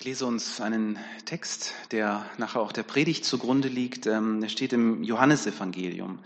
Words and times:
Ich 0.00 0.06
lese 0.06 0.24
uns 0.24 0.62
einen 0.62 0.98
Text, 1.26 1.74
der 1.90 2.24
nachher 2.38 2.62
auch 2.62 2.72
der 2.72 2.84
Predigt 2.84 3.22
zugrunde 3.26 3.68
liegt. 3.68 4.06
Ähm, 4.06 4.40
der 4.40 4.48
steht 4.48 4.72
im 4.72 5.04
Johannesevangelium. 5.04 6.20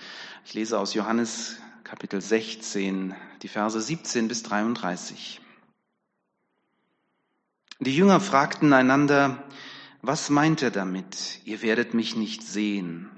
Ich 0.45 0.55
lese 0.55 0.79
aus 0.79 0.95
Johannes 0.95 1.57
Kapitel 1.83 2.21
16, 2.21 3.17
die 3.43 3.49
Verse 3.49 3.81
17 3.81 4.29
bis 4.29 4.45
33. 4.45 5.41
Die 7.81 7.97
Jünger 7.97 8.21
fragten 8.21 8.73
einander, 8.73 9.43
was 10.03 10.31
meint 10.31 10.63
er 10.63 10.71
damit? 10.71 11.41
Ihr 11.45 11.61
werdet 11.61 11.95
mich 11.95 12.15
nicht 12.15 12.45
sehen 12.45 13.11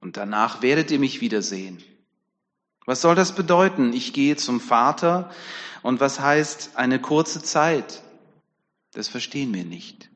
und 0.00 0.16
danach 0.16 0.62
werdet 0.62 0.92
ihr 0.92 1.00
mich 1.00 1.20
wiedersehen. 1.20 1.82
Was 2.84 3.00
soll 3.00 3.16
das 3.16 3.34
bedeuten? 3.34 3.92
Ich 3.92 4.12
gehe 4.12 4.36
zum 4.36 4.60
Vater 4.60 5.32
und 5.82 5.98
was 5.98 6.20
heißt 6.20 6.76
eine 6.76 7.00
kurze 7.00 7.42
Zeit? 7.42 8.04
Das 8.96 9.08
verstehen 9.08 9.52
wir 9.52 9.66
nicht. 9.66 10.08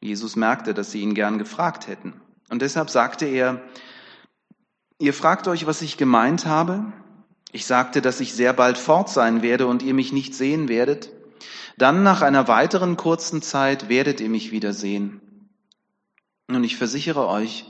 Jesus 0.00 0.36
merkte, 0.36 0.74
dass 0.74 0.92
sie 0.92 1.00
ihn 1.00 1.12
gern 1.12 1.38
gefragt 1.38 1.88
hätten. 1.88 2.12
Und 2.48 2.62
deshalb 2.62 2.88
sagte 2.88 3.26
er, 3.26 3.62
ihr 5.00 5.12
fragt 5.12 5.48
euch, 5.48 5.66
was 5.66 5.82
ich 5.82 5.96
gemeint 5.96 6.46
habe. 6.46 6.92
Ich 7.50 7.66
sagte, 7.66 8.00
dass 8.00 8.20
ich 8.20 8.32
sehr 8.32 8.52
bald 8.52 8.78
fort 8.78 9.10
sein 9.10 9.42
werde 9.42 9.66
und 9.66 9.82
ihr 9.82 9.92
mich 9.92 10.12
nicht 10.12 10.36
sehen 10.36 10.68
werdet. 10.68 11.10
Dann 11.76 12.04
nach 12.04 12.22
einer 12.22 12.46
weiteren 12.46 12.96
kurzen 12.96 13.42
Zeit 13.42 13.88
werdet 13.88 14.20
ihr 14.20 14.28
mich 14.28 14.52
wiedersehen. 14.52 15.20
Und 16.46 16.62
ich 16.62 16.76
versichere 16.76 17.26
euch, 17.26 17.64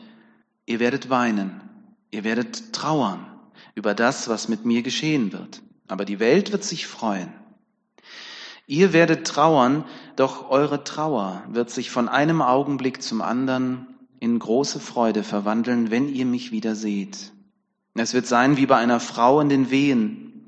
ihr 0.67 0.81
werdet 0.81 1.09
weinen, 1.09 1.63
ihr 2.11 2.25
werdet 2.25 2.75
trauern 2.75 3.27
über 3.75 3.95
das, 3.95 4.29
was 4.29 4.49
mit 4.49 4.67
mir 4.67 4.83
geschehen 4.83 5.33
wird. 5.33 5.63
Aber 5.89 6.05
die 6.05 6.21
Welt 6.21 6.53
wird 6.53 6.63
sich 6.63 6.87
freuen. 6.87 7.33
Ihr 8.67 8.93
werdet 8.93 9.27
trauern, 9.27 9.85
doch 10.17 10.49
eure 10.49 10.85
Trauer 10.85 11.43
wird 11.49 11.71
sich 11.71 11.91
von 11.91 12.09
einem 12.09 12.41
Augenblick 12.41 13.03
zum 13.03 13.21
anderen 13.21 13.87
in 14.21 14.39
große 14.39 14.81
Freude 14.81 15.23
verwandeln, 15.23 15.91
wenn 15.91 16.09
ihr 16.09 16.25
mich 16.25 16.51
wieder 16.51 16.75
seht. 16.75 17.33
Es 17.95 18.15
wird 18.15 18.27
sein 18.27 18.57
wie 18.57 18.67
bei 18.67 18.77
einer 18.77 19.01
Frau 19.01 19.41
in 19.41 19.51
den 19.51 19.71
Wehen. 19.71 20.47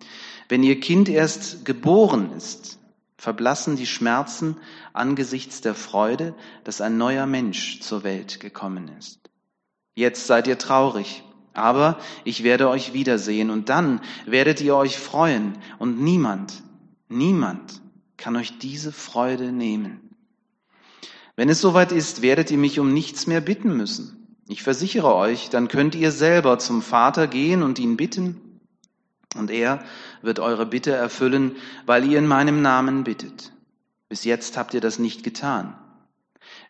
Wenn 0.49 0.63
ihr 0.63 0.81
Kind 0.81 1.09
erst 1.11 1.67
geboren 1.67 2.33
ist, 2.33 2.79
verblassen 3.19 3.77
die 3.77 3.87
Schmerzen 3.87 4.57
angesichts 4.95 5.61
der 5.61 5.75
Freude, 5.75 6.35
dass 6.65 6.81
ein 6.81 6.97
neuer 6.97 7.27
Mensch 7.27 7.81
zur 7.81 8.03
Welt 8.03 8.41
gekommen 8.41 8.91
ist. 8.99 9.21
Jetzt 9.95 10.27
seid 10.27 10.47
ihr 10.47 10.59
traurig, 10.59 11.23
aber 11.53 11.99
ich 12.25 12.43
werde 12.43 12.69
euch 12.69 12.95
wiedersehen 12.95 13.51
und 13.51 13.69
dann 13.69 14.01
werdet 14.25 14.61
ihr 14.63 14.75
euch 14.75 14.99
freuen 14.99 15.59
und 15.79 16.01
niemand, 16.01 16.63
niemand 17.09 17.83
kann 18.17 18.37
euch 18.37 18.59
diese 18.59 18.93
Freude 18.93 19.53
nehmen. 19.53 20.15
Wenn 21.37 21.49
es 21.49 21.61
soweit 21.61 21.93
ist, 21.93 22.23
werdet 22.23 22.51
ihr 22.51 22.59
mich 22.59 22.81
um 22.81 22.93
nichts 22.95 23.27
mehr 23.27 23.41
bitten 23.41 23.77
müssen. 23.77 24.39
Ich 24.49 24.63
versichere 24.63 25.15
euch, 25.15 25.51
dann 25.51 25.69
könnt 25.69 25.95
ihr 25.95 26.13
selber 26.13 26.59
zum 26.59 26.81
Vater 26.81 27.27
gehen 27.27 27.63
und 27.63 27.79
ihn 27.79 27.97
bitten, 27.97 28.41
und 29.35 29.51
er 29.51 29.85
wird 30.23 30.39
eure 30.39 30.65
Bitte 30.65 30.93
erfüllen, 30.93 31.57
weil 31.85 32.05
ihr 32.11 32.19
in 32.19 32.27
meinem 32.27 32.63
Namen 32.63 33.05
bittet. 33.05 33.53
Bis 34.09 34.25
jetzt 34.25 34.57
habt 34.57 34.73
ihr 34.73 34.81
das 34.81 34.99
nicht 34.99 35.25
getan. 35.25 35.77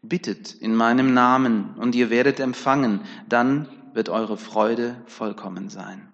Bittet 0.03 0.55
in 0.55 0.75
meinem 0.75 1.15
Namen, 1.15 1.75
und 1.77 1.95
ihr 1.95 2.11
werdet 2.11 2.41
empfangen, 2.41 3.03
dann 3.29 3.69
wird 3.93 4.09
eure 4.09 4.37
Freude 4.37 4.97
vollkommen 5.07 5.69
sein. 5.69 6.09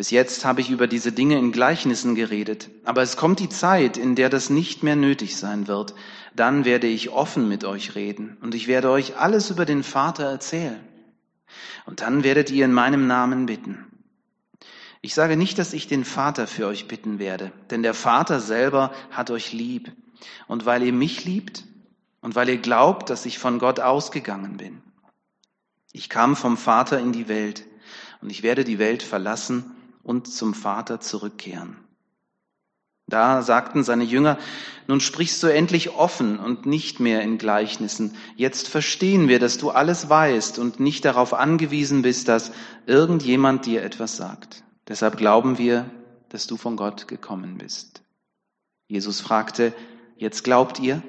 Bis 0.00 0.10
jetzt 0.10 0.46
habe 0.46 0.62
ich 0.62 0.70
über 0.70 0.86
diese 0.86 1.12
Dinge 1.12 1.38
in 1.38 1.52
Gleichnissen 1.52 2.14
geredet, 2.14 2.70
aber 2.84 3.02
es 3.02 3.18
kommt 3.18 3.38
die 3.38 3.50
Zeit, 3.50 3.98
in 3.98 4.14
der 4.14 4.30
das 4.30 4.48
nicht 4.48 4.82
mehr 4.82 4.96
nötig 4.96 5.36
sein 5.36 5.68
wird. 5.68 5.94
Dann 6.34 6.64
werde 6.64 6.86
ich 6.86 7.10
offen 7.10 7.50
mit 7.50 7.66
euch 7.66 7.96
reden 7.96 8.38
und 8.40 8.54
ich 8.54 8.66
werde 8.66 8.88
euch 8.88 9.18
alles 9.18 9.50
über 9.50 9.66
den 9.66 9.82
Vater 9.82 10.24
erzählen. 10.24 10.80
Und 11.84 12.00
dann 12.00 12.24
werdet 12.24 12.50
ihr 12.50 12.64
in 12.64 12.72
meinem 12.72 13.08
Namen 13.08 13.44
bitten. 13.44 13.92
Ich 15.02 15.12
sage 15.12 15.36
nicht, 15.36 15.58
dass 15.58 15.74
ich 15.74 15.86
den 15.86 16.06
Vater 16.06 16.46
für 16.46 16.66
euch 16.66 16.88
bitten 16.88 17.18
werde, 17.18 17.52
denn 17.68 17.82
der 17.82 17.92
Vater 17.92 18.40
selber 18.40 18.94
hat 19.10 19.30
euch 19.30 19.52
lieb. 19.52 19.92
Und 20.48 20.64
weil 20.64 20.82
ihr 20.82 20.94
mich 20.94 21.26
liebt 21.26 21.64
und 22.22 22.34
weil 22.36 22.48
ihr 22.48 22.56
glaubt, 22.56 23.10
dass 23.10 23.26
ich 23.26 23.38
von 23.38 23.58
Gott 23.58 23.80
ausgegangen 23.80 24.56
bin. 24.56 24.80
Ich 25.92 26.08
kam 26.08 26.36
vom 26.36 26.56
Vater 26.56 26.98
in 26.98 27.12
die 27.12 27.28
Welt 27.28 27.66
und 28.22 28.30
ich 28.30 28.42
werde 28.42 28.64
die 28.64 28.78
Welt 28.78 29.02
verlassen 29.02 29.76
und 30.02 30.26
zum 30.26 30.54
Vater 30.54 31.00
zurückkehren. 31.00 31.76
Da 33.10 33.42
sagten 33.42 33.82
seine 33.82 34.04
Jünger, 34.04 34.38
nun 34.86 35.00
sprichst 35.00 35.42
du 35.42 35.48
endlich 35.48 35.90
offen 35.90 36.38
und 36.38 36.64
nicht 36.64 37.00
mehr 37.00 37.22
in 37.22 37.38
Gleichnissen. 37.38 38.16
Jetzt 38.36 38.68
verstehen 38.68 39.28
wir, 39.28 39.40
dass 39.40 39.58
du 39.58 39.70
alles 39.70 40.08
weißt 40.08 40.58
und 40.60 40.78
nicht 40.78 41.04
darauf 41.04 41.34
angewiesen 41.34 42.02
bist, 42.02 42.28
dass 42.28 42.52
irgendjemand 42.86 43.66
dir 43.66 43.82
etwas 43.82 44.16
sagt. 44.16 44.62
Deshalb 44.86 45.16
glauben 45.16 45.58
wir, 45.58 45.90
dass 46.28 46.46
du 46.46 46.56
von 46.56 46.76
Gott 46.76 47.08
gekommen 47.08 47.58
bist. 47.58 48.02
Jesus 48.86 49.20
fragte, 49.20 49.72
jetzt 50.16 50.44
glaubt 50.44 50.78
ihr? 50.78 51.02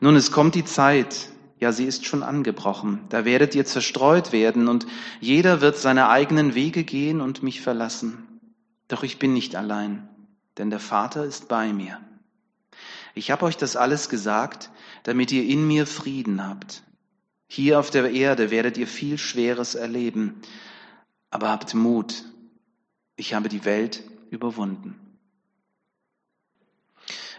Nun, 0.00 0.14
es 0.16 0.30
kommt 0.30 0.54
die 0.54 0.64
Zeit, 0.64 1.28
ja, 1.60 1.72
sie 1.72 1.84
ist 1.84 2.06
schon 2.06 2.22
angebrochen. 2.22 3.00
Da 3.08 3.24
werdet 3.24 3.54
ihr 3.54 3.64
zerstreut 3.64 4.32
werden 4.32 4.68
und 4.68 4.86
jeder 5.20 5.60
wird 5.60 5.76
seine 5.76 6.08
eigenen 6.08 6.54
Wege 6.54 6.84
gehen 6.84 7.20
und 7.20 7.42
mich 7.42 7.60
verlassen. 7.60 8.40
Doch 8.86 9.02
ich 9.02 9.18
bin 9.18 9.32
nicht 9.32 9.56
allein, 9.56 10.08
denn 10.56 10.70
der 10.70 10.80
Vater 10.80 11.24
ist 11.24 11.48
bei 11.48 11.72
mir. 11.72 12.00
Ich 13.14 13.30
habe 13.30 13.44
euch 13.46 13.56
das 13.56 13.76
alles 13.76 14.08
gesagt, 14.08 14.70
damit 15.02 15.32
ihr 15.32 15.44
in 15.44 15.66
mir 15.66 15.86
Frieden 15.86 16.46
habt. 16.46 16.84
Hier 17.48 17.80
auf 17.80 17.90
der 17.90 18.10
Erde 18.12 18.50
werdet 18.50 18.76
ihr 18.76 18.86
viel 18.86 19.18
Schweres 19.18 19.74
erleben, 19.74 20.40
aber 21.30 21.48
habt 21.48 21.74
Mut. 21.74 22.24
Ich 23.16 23.34
habe 23.34 23.48
die 23.48 23.64
Welt 23.64 24.04
überwunden. 24.30 25.07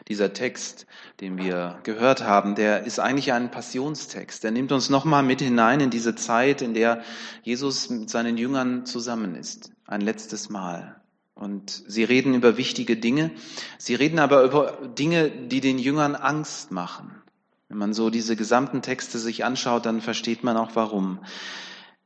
Dieser 0.08 0.34
Text, 0.34 0.86
den 1.20 1.38
wir 1.38 1.80
gehört 1.84 2.24
haben, 2.24 2.56
der 2.56 2.84
ist 2.84 3.00
eigentlich 3.00 3.34
ein 3.34 3.52
Passionstext. 3.52 4.44
Der 4.44 4.52
nimmt 4.52 4.72
uns 4.72 4.90
nochmal 4.90 5.24
mit 5.24 5.42
hinein 5.42 5.80
in 5.80 5.90
diese 5.90 6.16
Zeit, 6.16 6.62
in 6.62 6.74
der 6.74 7.04
Jesus 7.44 7.90
mit 7.90 8.10
seinen 8.10 8.38
Jüngern 8.38 8.86
zusammen 8.86 9.36
ist. 9.36 9.72
Ein 9.86 10.02
letztes 10.02 10.50
Mal. 10.50 11.02
Und 11.36 11.84
sie 11.88 12.04
reden 12.04 12.34
über 12.34 12.58
wichtige 12.58 12.98
Dinge. 12.98 13.32
Sie 13.78 13.96
reden 13.96 14.20
aber 14.20 14.44
über 14.44 14.90
Dinge, 14.98 15.30
die 15.30 15.62
den 15.62 15.80
Jüngern 15.80 16.16
Angst 16.16 16.72
machen. 16.72 17.22
Wenn 17.70 17.78
man 17.78 17.94
so 17.94 18.10
diese 18.10 18.36
gesamten 18.36 18.82
Texte 18.82 19.20
sich 19.20 19.46
anschaut, 19.46 19.86
dann 19.86 20.02
versteht 20.02 20.44
man 20.44 20.58
auch 20.58 20.72
warum. 20.76 21.20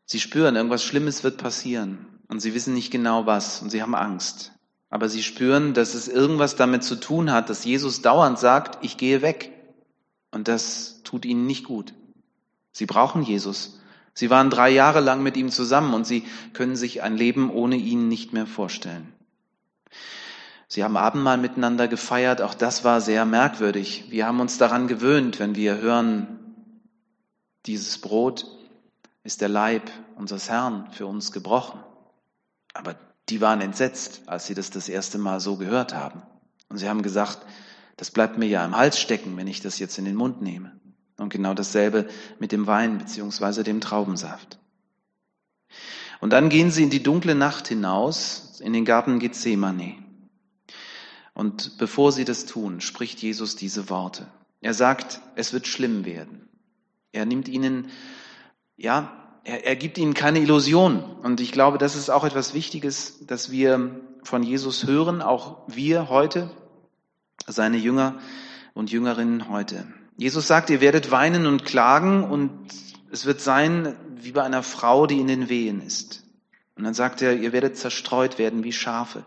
Sie 0.05 0.19
spüren, 0.19 0.55
irgendwas 0.55 0.83
Schlimmes 0.83 1.23
wird 1.23 1.37
passieren. 1.37 2.19
Und 2.27 2.41
sie 2.41 2.53
wissen 2.53 2.73
nicht 2.73 2.91
genau 2.91 3.25
was. 3.25 3.61
Und 3.61 3.69
sie 3.69 3.81
haben 3.81 3.95
Angst 3.95 4.52
aber 4.93 5.09
sie 5.09 5.23
spüren, 5.23 5.73
dass 5.73 5.95
es 5.95 6.07
irgendwas 6.07 6.55
damit 6.55 6.83
zu 6.83 6.93
tun 6.93 7.31
hat, 7.31 7.49
dass 7.49 7.65
Jesus 7.65 8.03
dauernd 8.03 8.37
sagt, 8.37 8.77
ich 8.85 8.95
gehe 8.95 9.23
weg. 9.23 9.51
Und 10.29 10.47
das 10.47 11.01
tut 11.03 11.25
ihnen 11.25 11.47
nicht 11.47 11.63
gut. 11.63 11.95
Sie 12.71 12.85
brauchen 12.85 13.23
Jesus. 13.23 13.79
Sie 14.13 14.29
waren 14.29 14.51
drei 14.51 14.69
Jahre 14.69 14.99
lang 14.99 15.23
mit 15.23 15.35
ihm 15.35 15.49
zusammen 15.49 15.95
und 15.95 16.05
sie 16.05 16.25
können 16.53 16.75
sich 16.75 17.01
ein 17.01 17.17
Leben 17.17 17.49
ohne 17.49 17.75
ihn 17.75 18.07
nicht 18.07 18.33
mehr 18.33 18.45
vorstellen. 18.45 19.11
Sie 20.67 20.83
haben 20.83 20.95
Abendmahl 20.95 21.39
miteinander 21.39 21.87
gefeiert, 21.87 22.43
auch 22.43 22.53
das 22.53 22.83
war 22.83 23.01
sehr 23.01 23.25
merkwürdig. 23.25 24.11
Wir 24.11 24.27
haben 24.27 24.41
uns 24.41 24.59
daran 24.59 24.87
gewöhnt, 24.87 25.39
wenn 25.39 25.55
wir 25.55 25.77
hören, 25.77 26.27
dieses 27.65 27.97
Brot 27.97 28.45
ist 29.23 29.41
der 29.41 29.49
Leib 29.49 29.89
unseres 30.17 30.49
Herrn 30.49 30.91
für 30.91 31.07
uns 31.07 31.31
gebrochen. 31.31 31.79
Aber 32.75 32.95
die 33.29 33.41
waren 33.41 33.61
entsetzt, 33.61 34.23
als 34.27 34.47
sie 34.47 34.53
das 34.53 34.69
das 34.69 34.89
erste 34.89 35.17
Mal 35.17 35.39
so 35.39 35.57
gehört 35.57 35.93
haben. 35.93 36.21
Und 36.69 36.77
sie 36.77 36.89
haben 36.89 37.01
gesagt, 37.03 37.45
das 37.97 38.11
bleibt 38.11 38.37
mir 38.37 38.47
ja 38.47 38.65
im 38.65 38.75
Hals 38.75 38.99
stecken, 38.99 39.37
wenn 39.37 39.47
ich 39.47 39.61
das 39.61 39.79
jetzt 39.79 39.97
in 39.97 40.05
den 40.05 40.15
Mund 40.15 40.41
nehme. 40.41 40.79
Und 41.17 41.29
genau 41.29 41.53
dasselbe 41.53 42.07
mit 42.39 42.51
dem 42.51 42.67
Wein 42.67 42.97
beziehungsweise 42.97 43.63
dem 43.63 43.81
Traubensaft. 43.81 44.59
Und 46.19 46.31
dann 46.31 46.49
gehen 46.49 46.71
sie 46.71 46.83
in 46.83 46.89
die 46.89 47.03
dunkle 47.03 47.35
Nacht 47.35 47.67
hinaus, 47.67 48.59
in 48.59 48.73
den 48.73 48.85
Garten 48.85 49.19
Gethsemane. 49.19 49.97
Und 51.33 51.77
bevor 51.77 52.11
sie 52.11 52.25
das 52.25 52.45
tun, 52.45 52.81
spricht 52.81 53.21
Jesus 53.21 53.55
diese 53.55 53.89
Worte. 53.89 54.27
Er 54.61 54.73
sagt, 54.73 55.21
es 55.35 55.53
wird 55.53 55.67
schlimm 55.67 56.05
werden. 56.05 56.47
Er 57.11 57.25
nimmt 57.25 57.47
ihnen, 57.47 57.89
ja, 58.75 59.22
er, 59.43 59.65
er 59.65 59.75
gibt 59.75 59.97
ihnen 59.97 60.13
keine 60.13 60.39
Illusion. 60.39 61.03
Und 61.03 61.41
ich 61.41 61.51
glaube, 61.51 61.77
das 61.77 61.95
ist 61.95 62.09
auch 62.09 62.23
etwas 62.23 62.53
Wichtiges, 62.53 63.25
dass 63.25 63.51
wir 63.51 64.01
von 64.23 64.43
Jesus 64.43 64.87
hören, 64.87 65.21
auch 65.21 65.61
wir 65.67 66.09
heute, 66.09 66.49
seine 67.47 67.77
Jünger 67.77 68.19
und 68.73 68.91
Jüngerinnen 68.91 69.49
heute. 69.49 69.85
Jesus 70.17 70.47
sagt, 70.47 70.69
ihr 70.69 70.81
werdet 70.81 71.11
weinen 71.11 71.45
und 71.45 71.65
klagen 71.65 72.23
und 72.23 72.67
es 73.11 73.25
wird 73.25 73.41
sein 73.41 73.95
wie 74.15 74.31
bei 74.31 74.43
einer 74.43 74.63
Frau, 74.63 75.07
die 75.07 75.19
in 75.19 75.27
den 75.27 75.49
Wehen 75.49 75.81
ist. 75.81 76.23
Und 76.75 76.85
dann 76.85 76.93
sagt 76.93 77.21
er, 77.21 77.35
ihr 77.35 77.51
werdet 77.51 77.77
zerstreut 77.77 78.39
werden 78.39 78.63
wie 78.63 78.71
Schafe. 78.71 79.25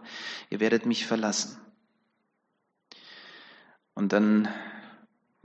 Ihr 0.51 0.61
werdet 0.61 0.87
mich 0.87 1.07
verlassen. 1.07 1.59
Und 3.95 4.13
dann 4.13 4.49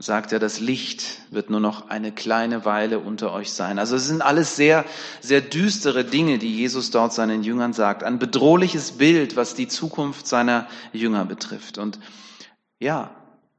sagt 0.02 0.32
er, 0.32 0.38
das 0.38 0.58
Licht 0.58 1.20
wird 1.30 1.48
nur 1.48 1.60
noch 1.60 1.88
eine 1.88 2.10
kleine 2.10 2.64
Weile 2.64 2.98
unter 2.98 3.32
euch 3.32 3.52
sein. 3.52 3.78
Also 3.78 3.96
es 3.96 4.06
sind 4.06 4.20
alles 4.20 4.56
sehr, 4.56 4.84
sehr 5.20 5.40
düstere 5.40 6.04
Dinge, 6.04 6.38
die 6.38 6.54
Jesus 6.56 6.90
dort 6.90 7.12
seinen 7.12 7.44
Jüngern 7.44 7.72
sagt. 7.72 8.02
Ein 8.02 8.18
bedrohliches 8.18 8.92
Bild, 8.92 9.36
was 9.36 9.54
die 9.54 9.68
Zukunft 9.68 10.26
seiner 10.26 10.66
Jünger 10.92 11.24
betrifft. 11.24 11.78
Und 11.78 12.00
ja, 12.80 13.14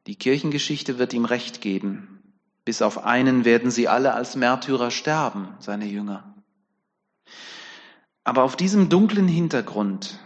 die 0.06 0.16
Kirchengeschichte 0.16 1.00
wird 1.00 1.14
ihm 1.14 1.26
recht 1.26 1.62
geben. 1.62 2.22
Bis 2.66 2.82
auf 2.82 3.06
einen 3.06 3.46
werden 3.46 3.72
sie 3.72 3.88
alle 3.88 4.14
als 4.14 4.36
Märtyrer 4.36 4.92
sterben, 4.92 5.50
seine 5.60 5.86
Jünger. 5.86 6.36
Aber 8.26 8.44
auf 8.44 8.56
diesem 8.56 8.90
dunklen 8.90 9.28
Hintergrund 9.28 10.20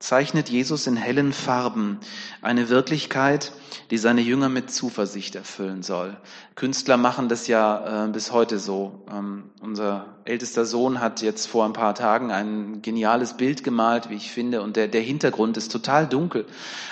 zeichnet 0.00 0.48
Jesus 0.48 0.86
in 0.86 0.96
hellen 0.96 1.34
Farben 1.34 2.00
eine 2.40 2.70
Wirklichkeit, 2.70 3.52
die 3.90 3.98
seine 3.98 4.22
Jünger 4.22 4.48
mit 4.48 4.70
Zuversicht 4.70 5.34
erfüllen 5.34 5.82
soll. 5.82 6.16
Künstler 6.54 6.96
machen 6.96 7.28
das 7.28 7.46
ja 7.46 8.06
äh, 8.06 8.08
bis 8.08 8.32
heute 8.32 8.58
so. 8.58 9.04
Ähm, 9.12 9.50
unser 9.60 10.06
ältester 10.24 10.64
Sohn 10.64 11.00
hat 11.00 11.20
jetzt 11.20 11.46
vor 11.46 11.66
ein 11.66 11.74
paar 11.74 11.94
Tagen 11.94 12.32
ein 12.32 12.80
geniales 12.80 13.36
Bild 13.36 13.62
gemalt, 13.62 14.08
wie 14.08 14.14
ich 14.14 14.30
finde, 14.30 14.62
und 14.62 14.76
der, 14.76 14.88
der 14.88 15.02
Hintergrund 15.02 15.58
ist 15.58 15.70
total 15.70 16.08
dunkel. 16.08 16.46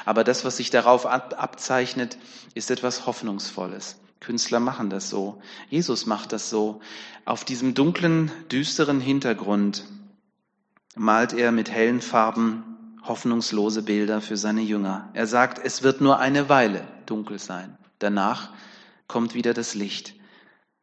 Aber 0.04 0.22
das, 0.22 0.44
was 0.44 0.58
sich 0.58 0.68
darauf 0.68 1.06
ab, 1.06 1.34
abzeichnet, 1.38 2.18
ist 2.54 2.70
etwas 2.70 3.06
Hoffnungsvolles. 3.06 3.96
Künstler 4.20 4.60
machen 4.60 4.90
das 4.90 5.08
so. 5.08 5.40
Jesus 5.70 6.04
macht 6.04 6.32
das 6.32 6.50
so. 6.50 6.80
Auf 7.24 7.44
diesem 7.44 7.72
dunklen, 7.72 8.30
düsteren 8.52 9.00
Hintergrund 9.00 9.84
malt 10.94 11.32
er 11.32 11.52
mit 11.52 11.70
hellen 11.70 12.02
Farben 12.02 12.64
hoffnungslose 13.08 13.82
Bilder 13.82 14.20
für 14.20 14.36
seine 14.36 14.62
Jünger. 14.62 15.10
Er 15.14 15.26
sagt, 15.26 15.64
es 15.64 15.82
wird 15.82 16.00
nur 16.00 16.18
eine 16.18 16.48
Weile 16.48 16.86
dunkel 17.06 17.38
sein. 17.38 17.76
Danach 17.98 18.50
kommt 19.06 19.34
wieder 19.34 19.54
das 19.54 19.74
Licht. 19.74 20.14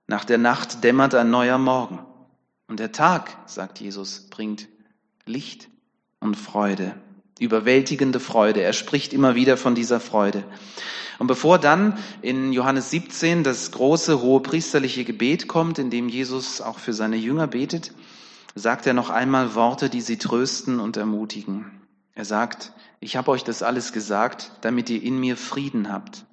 Nach 0.08 0.26
der 0.26 0.38
Nacht 0.38 0.84
dämmert 0.84 1.16
ein 1.16 1.30
neuer 1.30 1.58
Morgen. 1.58 2.00
Und 2.68 2.80
der 2.80 2.92
Tag, 2.92 3.38
sagt 3.46 3.80
Jesus, 3.80 4.28
bringt 4.30 4.68
Licht 5.26 5.70
und 6.20 6.36
Freude, 6.36 6.96
überwältigende 7.40 8.20
Freude. 8.20 8.62
Er 8.62 8.74
spricht 8.74 9.14
immer 9.14 9.36
wieder 9.36 9.58
von 9.58 9.76
dieser 9.76 10.00
Freude. 10.00 10.44
Und 11.20 11.28
bevor 11.28 11.60
dann 11.60 11.98
in 12.22 12.52
Johannes 12.52 12.90
17 12.90 13.44
das 13.44 13.72
große 13.72 14.22
hohe 14.22 14.42
priesterliche 14.42 15.06
Gebet 15.06 15.48
kommt, 15.48 15.80
in 15.80 15.90
dem 15.90 16.10
Jesus 16.10 16.60
auch 16.62 16.80
für 16.80 16.94
seine 16.94 17.16
Jünger 17.16 17.48
betet, 17.48 17.94
sagt 18.56 18.88
er 18.88 18.94
noch 18.94 19.10
einmal 19.10 19.56
Worte, 19.56 19.90
die 19.90 20.02
sie 20.02 20.18
trösten 20.18 20.80
und 20.80 20.98
ermutigen. 20.98 21.85
Er 22.16 22.26
sagt, 22.26 22.72
ich 23.02 23.18
habe 23.18 23.30
euch 23.30 23.44
das 23.44 23.62
alles 23.62 23.92
gesagt, 23.92 24.52
damit 24.62 24.90
ihr 24.90 25.04
in 25.04 25.20
mir 25.20 25.38
Frieden 25.38 25.92
habt. 25.92 26.26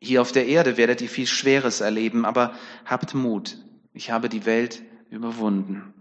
Hier 0.00 0.22
auf 0.22 0.30
der 0.30 0.46
Erde 0.46 0.76
werdet 0.76 1.00
ihr 1.00 1.08
viel 1.08 1.26
Schweres 1.26 1.80
erleben, 1.80 2.24
aber 2.24 2.54
habt 2.84 3.14
Mut. 3.14 3.56
Ich 3.92 4.10
habe 4.10 4.28
die 4.28 4.46
Welt 4.46 4.82
überwunden. 5.10 5.92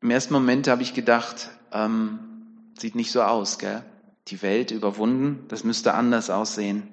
Im 0.00 0.10
ersten 0.10 0.32
Moment 0.32 0.68
habe 0.68 0.82
ich 0.82 0.94
gedacht, 0.94 1.50
ähm, 1.72 2.20
sieht 2.78 2.94
nicht 2.94 3.12
so 3.12 3.22
aus, 3.22 3.58
gell? 3.58 3.84
Die 4.28 4.40
Welt 4.40 4.70
überwunden, 4.70 5.44
das 5.48 5.64
müsste 5.64 5.94
anders 5.94 6.30
aussehen. 6.30 6.88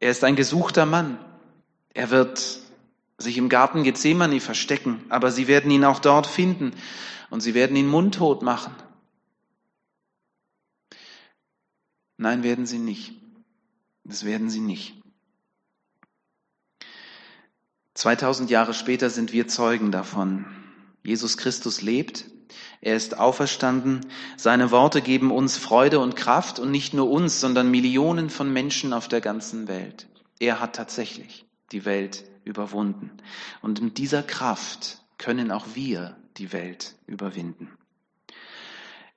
Er 0.00 0.10
ist 0.10 0.24
ein 0.24 0.36
gesuchter 0.36 0.86
Mann. 0.86 1.18
Er 1.92 2.10
wird 2.10 2.60
sich 3.18 3.38
im 3.38 3.48
Garten 3.48 3.82
Gethsemane 3.82 4.40
verstecken, 4.40 5.04
aber 5.08 5.30
sie 5.30 5.48
werden 5.48 5.70
ihn 5.70 5.84
auch 5.84 6.00
dort 6.00 6.26
finden 6.26 6.72
und 7.30 7.40
sie 7.40 7.54
werden 7.54 7.76
ihn 7.76 7.88
mundtot 7.88 8.42
machen. 8.42 8.74
Nein, 12.18 12.42
werden 12.42 12.66
sie 12.66 12.78
nicht. 12.78 13.12
Das 14.04 14.24
werden 14.24 14.50
sie 14.50 14.60
nicht. 14.60 14.94
2000 17.94 18.50
Jahre 18.50 18.74
später 18.74 19.10
sind 19.10 19.32
wir 19.32 19.48
Zeugen 19.48 19.90
davon. 19.90 20.44
Jesus 21.02 21.36
Christus 21.38 21.80
lebt, 21.80 22.26
er 22.80 22.94
ist 22.94 23.18
auferstanden, 23.18 24.06
seine 24.36 24.70
Worte 24.70 25.00
geben 25.00 25.30
uns 25.30 25.56
Freude 25.56 25.98
und 26.00 26.14
Kraft 26.14 26.58
und 26.58 26.70
nicht 26.70 26.94
nur 26.94 27.10
uns, 27.10 27.40
sondern 27.40 27.70
Millionen 27.70 28.28
von 28.30 28.52
Menschen 28.52 28.92
auf 28.92 29.08
der 29.08 29.20
ganzen 29.20 29.66
Welt. 29.66 30.08
Er 30.38 30.60
hat 30.60 30.76
tatsächlich 30.76 31.46
die 31.72 31.84
Welt 31.84 32.24
überwunden. 32.46 33.10
Und 33.60 33.82
mit 33.82 33.98
dieser 33.98 34.22
Kraft 34.22 35.02
können 35.18 35.50
auch 35.50 35.66
wir 35.74 36.16
die 36.38 36.52
Welt 36.52 36.94
überwinden. 37.06 37.70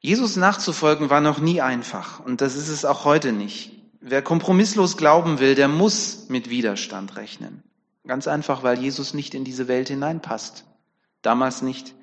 Jesus 0.01 0.35
nachzufolgen 0.35 1.09
war 1.09 1.21
noch 1.21 1.39
nie 1.39 1.61
einfach 1.61 2.19
und 2.19 2.41
das 2.41 2.55
ist 2.55 2.69
es 2.69 2.85
auch 2.85 3.05
heute 3.05 3.31
nicht. 3.31 3.73
Wer 4.01 4.21
kompromisslos 4.21 4.95
glauben 4.95 5.39
will, 5.39 5.55
der 5.55 5.67
muss 5.67 6.29
mit 6.29 6.49
Widerstand 6.49 7.17
rechnen. 7.17 7.63
Ganz 8.07 8.27
einfach, 8.27 8.63
weil 8.63 8.79
Jesus 8.79 9.13
nicht 9.13 9.33
in 9.33 9.43
diese 9.43 9.67
Welt 9.67 9.89
hineinpasst. 9.89 10.65
Damals 11.21 11.61
nicht 11.61 11.93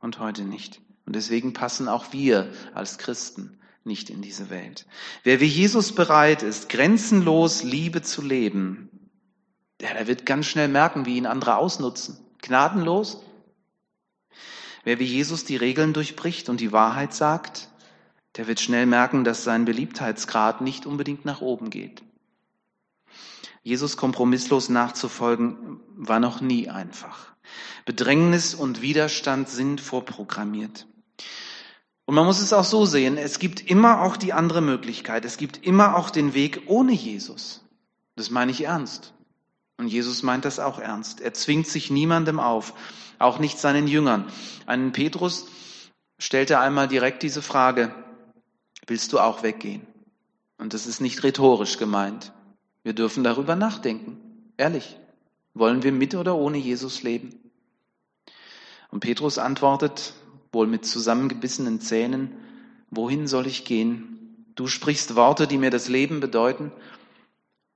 und 0.00 0.18
heute 0.18 0.44
nicht. 0.44 0.80
Und 1.04 1.14
deswegen 1.14 1.52
passen 1.52 1.88
auch 1.88 2.12
wir 2.12 2.50
als 2.72 2.96
Christen 2.96 3.58
nicht 3.84 4.08
in 4.08 4.22
diese 4.22 4.48
Welt. 4.48 4.86
Wer 5.24 5.40
wie 5.40 5.46
Jesus 5.46 5.94
bereit 5.94 6.42
ist, 6.42 6.70
grenzenlos 6.70 7.62
Liebe 7.64 8.00
zu 8.00 8.22
leben, 8.22 8.88
der, 9.82 9.94
der 9.94 10.06
wird 10.06 10.24
ganz 10.24 10.46
schnell 10.46 10.68
merken, 10.68 11.04
wie 11.04 11.16
ihn 11.16 11.26
andere 11.26 11.56
ausnutzen. 11.56 12.18
Gnadenlos 12.40 13.22
Wer 14.84 14.98
wie 14.98 15.04
Jesus 15.04 15.44
die 15.44 15.56
Regeln 15.56 15.92
durchbricht 15.92 16.48
und 16.48 16.60
die 16.60 16.72
Wahrheit 16.72 17.14
sagt, 17.14 17.68
der 18.36 18.48
wird 18.48 18.60
schnell 18.60 18.86
merken, 18.86 19.24
dass 19.24 19.44
sein 19.44 19.64
Beliebtheitsgrad 19.64 20.60
nicht 20.60 20.86
unbedingt 20.86 21.24
nach 21.24 21.40
oben 21.40 21.70
geht. 21.70 22.02
Jesus 23.62 23.96
kompromisslos 23.96 24.68
nachzufolgen 24.68 25.80
war 25.94 26.18
noch 26.18 26.40
nie 26.40 26.68
einfach. 26.68 27.32
Bedrängnis 27.84 28.54
und 28.54 28.82
Widerstand 28.82 29.48
sind 29.48 29.80
vorprogrammiert. 29.80 30.86
Und 32.04 32.16
man 32.16 32.26
muss 32.26 32.40
es 32.40 32.52
auch 32.52 32.64
so 32.64 32.84
sehen, 32.84 33.16
es 33.16 33.38
gibt 33.38 33.60
immer 33.70 34.02
auch 34.02 34.16
die 34.16 34.32
andere 34.32 34.62
Möglichkeit, 34.62 35.24
es 35.24 35.36
gibt 35.36 35.64
immer 35.64 35.94
auch 35.94 36.10
den 36.10 36.34
Weg 36.34 36.62
ohne 36.66 36.92
Jesus. 36.92 37.64
Das 38.16 38.30
meine 38.30 38.50
ich 38.50 38.64
ernst. 38.64 39.14
Und 39.82 39.88
Jesus 39.88 40.22
meint 40.22 40.44
das 40.44 40.60
auch 40.60 40.78
ernst. 40.78 41.20
Er 41.20 41.34
zwingt 41.34 41.66
sich 41.66 41.90
niemandem 41.90 42.38
auf 42.38 42.74
auch 43.18 43.40
nicht 43.40 43.58
seinen 43.58 43.88
Jüngern. 43.88 44.30
Einen 44.64 44.92
Petrus 44.92 45.48
stellte 46.20 46.60
einmal 46.60 46.86
direkt 46.86 47.24
diese 47.24 47.42
Frage, 47.42 47.92
willst 48.86 49.12
du 49.12 49.18
auch 49.18 49.42
weggehen? 49.42 49.84
Und 50.56 50.72
das 50.72 50.86
ist 50.86 51.00
nicht 51.00 51.24
rhetorisch 51.24 51.78
gemeint. 51.78 52.32
Wir 52.84 52.92
dürfen 52.92 53.24
darüber 53.24 53.56
nachdenken. 53.56 54.20
Ehrlich. 54.56 55.00
Wollen 55.52 55.82
wir 55.82 55.90
mit 55.90 56.14
oder 56.14 56.36
ohne 56.36 56.58
Jesus 56.58 57.02
leben? 57.02 57.40
Und 58.88 59.00
Petrus 59.00 59.36
antwortet, 59.36 60.14
wohl 60.52 60.68
mit 60.68 60.86
zusammengebissenen 60.86 61.80
Zähnen, 61.80 62.36
wohin 62.88 63.26
soll 63.26 63.48
ich 63.48 63.64
gehen? 63.64 64.46
Du 64.54 64.68
sprichst 64.68 65.16
Worte, 65.16 65.48
die 65.48 65.58
mir 65.58 65.70
das 65.70 65.88
Leben 65.88 66.20
bedeuten. 66.20 66.70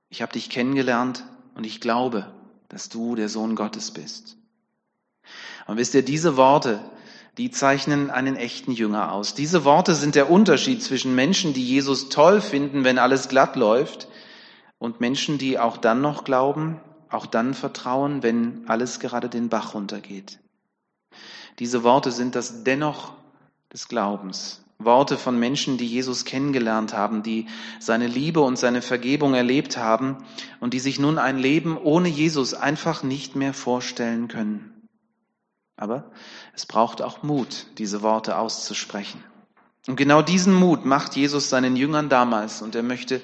Ich 0.07 0.21
habe 0.21 0.31
dich 0.31 0.49
kennengelernt 0.49 1.25
und 1.57 1.65
ich 1.65 1.81
glaube, 1.81 2.31
dass 2.69 2.87
du 2.87 3.15
der 3.15 3.29
Sohn 3.29 3.55
Gottes 3.55 3.91
bist. 3.91 4.37
Und 5.65 5.77
wisst 5.77 5.95
ihr, 5.95 6.03
diese 6.03 6.37
Worte, 6.37 6.79
die 7.37 7.49
zeichnen 7.49 8.11
einen 8.11 8.35
echten 8.35 8.71
Jünger 8.71 9.11
aus. 9.11 9.33
Diese 9.33 9.65
Worte 9.65 9.95
sind 9.95 10.15
der 10.15 10.29
Unterschied 10.29 10.83
zwischen 10.83 11.15
Menschen, 11.15 11.53
die 11.53 11.65
Jesus 11.65 12.09
toll 12.09 12.41
finden, 12.41 12.83
wenn 12.83 12.99
alles 12.99 13.27
glatt 13.27 13.55
läuft, 13.55 14.07
und 14.79 15.01
Menschen, 15.01 15.39
die 15.39 15.57
auch 15.57 15.77
dann 15.77 16.01
noch 16.01 16.23
glauben, 16.23 16.79
auch 17.09 17.25
dann 17.25 17.55
vertrauen, 17.55 18.21
wenn 18.21 18.63
alles 18.67 18.99
gerade 18.99 19.27
den 19.27 19.49
Bach 19.49 19.73
runtergeht. 19.73 20.39
Diese 21.57 21.83
Worte 21.83 22.11
sind 22.11 22.35
das 22.35 22.63
Dennoch 22.63 23.13
des 23.73 23.87
Glaubens. 23.87 24.63
Worte 24.79 25.17
von 25.17 25.39
Menschen, 25.39 25.77
die 25.77 25.87
Jesus 25.87 26.23
kennengelernt 26.23 26.93
haben, 26.93 27.23
die 27.23 27.47
seine 27.79 28.07
Liebe 28.07 28.41
und 28.41 28.57
seine 28.57 28.81
Vergebung 28.81 29.33
erlebt 29.33 29.77
haben 29.77 30.17
und 30.59 30.73
die 30.73 30.79
sich 30.79 30.99
nun 30.99 31.17
ein 31.17 31.37
Leben 31.37 31.77
ohne 31.77 32.09
Jesus 32.09 32.53
einfach 32.53 33.01
nicht 33.01 33.35
mehr 33.35 33.53
vorstellen 33.53 34.27
können. 34.27 34.73
Aber 35.77 36.11
es 36.53 36.65
braucht 36.65 37.01
auch 37.01 37.23
Mut, 37.23 37.67
diese 37.77 38.01
Worte 38.01 38.37
auszusprechen. 38.37 39.23
Und 39.87 39.95
genau 39.95 40.21
diesen 40.21 40.53
Mut 40.53 40.85
macht 40.85 41.15
Jesus 41.15 41.49
seinen 41.49 41.75
Jüngern 41.75 42.09
damals 42.09 42.61
und 42.61 42.75
er 42.75 42.83
möchte 42.83 43.21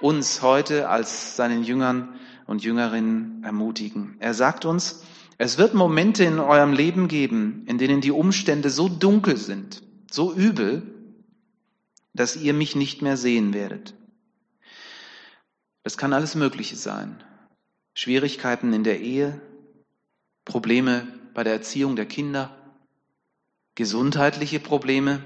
uns 0.00 0.42
heute 0.42 0.88
als 0.88 1.36
seinen 1.36 1.64
Jüngern 1.64 2.14
und 2.46 2.62
Jüngerinnen 2.62 3.42
ermutigen. 3.44 4.16
Er 4.20 4.34
sagt 4.34 4.64
uns, 4.64 5.02
es 5.38 5.58
wird 5.58 5.74
Momente 5.74 6.24
in 6.24 6.38
eurem 6.38 6.72
Leben 6.72 7.08
geben, 7.08 7.64
in 7.66 7.76
denen 7.76 8.00
die 8.00 8.12
Umstände 8.12 8.70
so 8.70 8.88
dunkel 8.88 9.36
sind, 9.36 9.82
so 10.16 10.32
übel, 10.32 10.82
dass 12.14 12.36
ihr 12.36 12.54
mich 12.54 12.74
nicht 12.74 13.02
mehr 13.02 13.18
sehen 13.18 13.52
werdet. 13.52 13.94
Es 15.82 15.98
kann 15.98 16.14
alles 16.14 16.34
Mögliche 16.34 16.74
sein. 16.74 17.22
Schwierigkeiten 17.92 18.72
in 18.72 18.82
der 18.82 19.00
Ehe, 19.00 19.40
Probleme 20.46 21.06
bei 21.34 21.44
der 21.44 21.52
Erziehung 21.52 21.96
der 21.96 22.06
Kinder, 22.06 22.56
gesundheitliche 23.74 24.58
Probleme, 24.58 25.22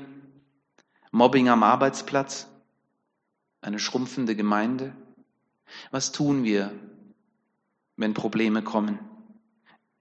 Mobbing 1.13 1.49
am 1.49 1.63
Arbeitsplatz, 1.63 2.49
eine 3.61 3.79
schrumpfende 3.79 4.35
Gemeinde? 4.35 4.93
Was 5.93 6.11
tun 6.11 6.43
wir, 6.43 6.73
wenn 7.97 8.13
Probleme 8.13 8.63
kommen? 8.65 8.99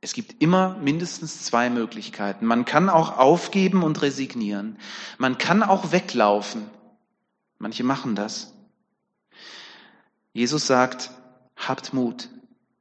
Es 0.02 0.14
gibt 0.14 0.42
immer 0.42 0.78
mindestens 0.78 1.44
zwei 1.44 1.70
Möglichkeiten. 1.70 2.46
Man 2.46 2.64
kann 2.66 2.90
auch 2.90 3.18
aufgeben 3.18 3.84
und 3.84 4.02
resignieren. 4.02 4.78
Man 5.18 5.38
kann 5.38 5.62
auch 5.62 5.92
weglaufen. 5.92 6.70
Manche 7.58 7.84
machen 7.84 8.16
das. 8.16 8.54
Jesus 10.32 10.68
sagt, 10.68 11.12
habt 11.58 11.94
Mut. 11.94 12.30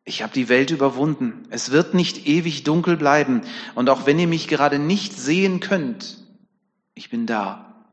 Ich 0.05 0.23
habe 0.23 0.33
die 0.33 0.49
Welt 0.49 0.71
überwunden. 0.71 1.43
Es 1.51 1.71
wird 1.71 1.93
nicht 1.93 2.27
ewig 2.27 2.63
dunkel 2.63 2.97
bleiben. 2.97 3.43
Und 3.75 3.91
auch 3.91 4.07
wenn 4.07 4.19
ihr 4.19 4.29
mich 4.29 4.47
gerade 4.47 4.79
nicht 4.79 5.13
sehen 5.13 5.59
könnt, 5.59 6.19
ich 6.95 7.11
bin 7.11 7.27
da. 7.27 7.85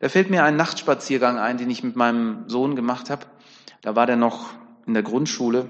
Da 0.00 0.08
fällt 0.08 0.30
mir 0.30 0.44
ein 0.44 0.56
Nachtspaziergang 0.56 1.38
ein, 1.38 1.58
den 1.58 1.68
ich 1.68 1.82
mit 1.82 1.96
meinem 1.96 2.48
Sohn 2.48 2.76
gemacht 2.76 3.10
habe. 3.10 3.26
Da 3.82 3.96
war 3.96 4.06
der 4.06 4.16
noch 4.16 4.50
in 4.86 4.94
der 4.94 5.02
Grundschule. 5.02 5.68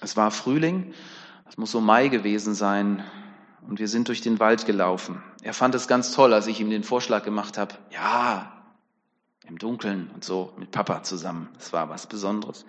Es 0.00 0.16
war 0.16 0.30
Frühling, 0.30 0.92
es 1.48 1.56
muss 1.56 1.70
so 1.70 1.80
Mai 1.80 2.08
gewesen 2.08 2.54
sein, 2.54 3.04
und 3.68 3.78
wir 3.78 3.88
sind 3.88 4.08
durch 4.08 4.22
den 4.22 4.40
Wald 4.40 4.64
gelaufen. 4.64 5.22
Er 5.42 5.52
fand 5.52 5.74
es 5.74 5.86
ganz 5.88 6.12
toll, 6.12 6.32
als 6.32 6.46
ich 6.46 6.58
ihm 6.58 6.70
den 6.70 6.84
Vorschlag 6.84 7.22
gemacht 7.22 7.58
habe. 7.58 7.74
Ja, 7.90 8.50
im 9.46 9.58
Dunkeln 9.58 10.10
und 10.14 10.24
so 10.24 10.52
mit 10.56 10.70
Papa 10.70 11.02
zusammen. 11.02 11.48
Das 11.54 11.72
war 11.72 11.90
was 11.90 12.06
Besonderes. 12.06 12.64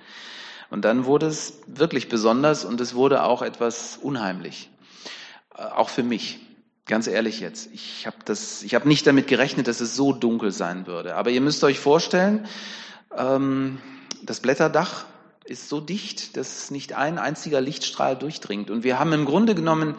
Und 0.70 0.84
dann 0.84 1.06
wurde 1.06 1.28
es 1.28 1.62
wirklich 1.68 2.10
besonders 2.10 2.66
und 2.66 2.80
es 2.82 2.94
wurde 2.96 3.24
auch 3.24 3.42
etwas 3.42 3.98
unheimlich. 3.98 4.70
Äh, 5.58 5.64
auch 5.64 5.90
für 5.90 6.04
mich. 6.04 6.40
Ganz 6.86 7.08
ehrlich 7.08 7.40
jetzt. 7.40 7.70
Ich 7.72 8.06
habe 8.06 8.18
das, 8.26 8.64
ich 8.64 8.76
habe 8.76 8.88
nicht 8.88 9.06
damit 9.08 9.28
gerechnet, 9.28 9.68
dass 9.68 9.80
es 9.80 9.96
so 9.96 10.12
dunkel 10.12 10.52
sein 10.52 10.86
würde. 10.86 11.16
Aber 11.16 11.30
ihr 11.30 11.42
müsst 11.42 11.64
euch 11.64 11.80
vorstellen, 11.80 12.46
ähm, 13.16 13.78
das 14.24 14.40
Blätterdach 14.40 15.06
ist 15.50 15.70
so 15.70 15.82
dicht, 15.82 16.38
dass 16.38 16.72
nicht 16.72 16.94
ein 16.94 17.18
einziger 17.18 17.62
Lichtstrahl 17.62 18.16
durchdringt. 18.16 18.70
Und 18.70 18.84
wir 18.84 19.00
haben 19.00 19.14
im 19.14 19.26
Grunde 19.26 19.56
genommen 19.56 19.96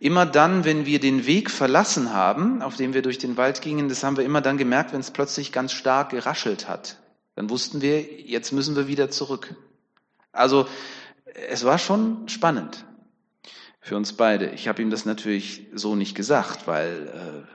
immer 0.00 0.26
dann, 0.26 0.64
wenn 0.64 0.86
wir 0.86 1.00
den 1.00 1.26
Weg 1.26 1.50
verlassen 1.50 2.12
haben, 2.12 2.62
auf 2.62 2.76
dem 2.76 2.94
wir 2.94 3.02
durch 3.02 3.18
den 3.18 3.36
Wald 3.36 3.62
gingen, 3.62 3.88
das 3.88 4.04
haben 4.04 4.16
wir 4.16 4.24
immer 4.24 4.40
dann 4.40 4.58
gemerkt, 4.58 4.92
wenn 4.92 5.00
es 5.00 5.10
plötzlich 5.10 5.52
ganz 5.52 5.72
stark 5.72 6.10
geraschelt 6.10 6.68
hat. 6.68 6.98
Dann 7.34 7.50
wussten 7.50 7.80
wir, 7.80 8.02
jetzt 8.02 8.52
müssen 8.52 8.76
wir 8.76 8.88
wieder 8.88 9.10
zurück. 9.10 9.54
Also 10.32 10.66
es 11.48 11.64
war 11.64 11.78
schon 11.78 12.28
spannend 12.28 12.84
für 13.80 13.96
uns 13.96 14.12
beide. 14.12 14.50
Ich 14.50 14.68
habe 14.68 14.82
ihm 14.82 14.90
das 14.90 15.04
natürlich 15.04 15.66
so 15.72 15.94
nicht 15.94 16.14
gesagt, 16.14 16.66
weil 16.66 17.46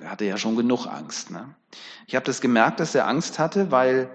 äh, 0.00 0.02
er 0.04 0.10
hatte 0.10 0.24
ja 0.24 0.38
schon 0.38 0.56
genug 0.56 0.86
Angst. 0.86 1.30
Ne? 1.30 1.54
Ich 2.06 2.14
habe 2.14 2.24
das 2.24 2.40
gemerkt, 2.40 2.80
dass 2.80 2.94
er 2.94 3.06
Angst 3.06 3.38
hatte, 3.38 3.70
weil 3.70 4.10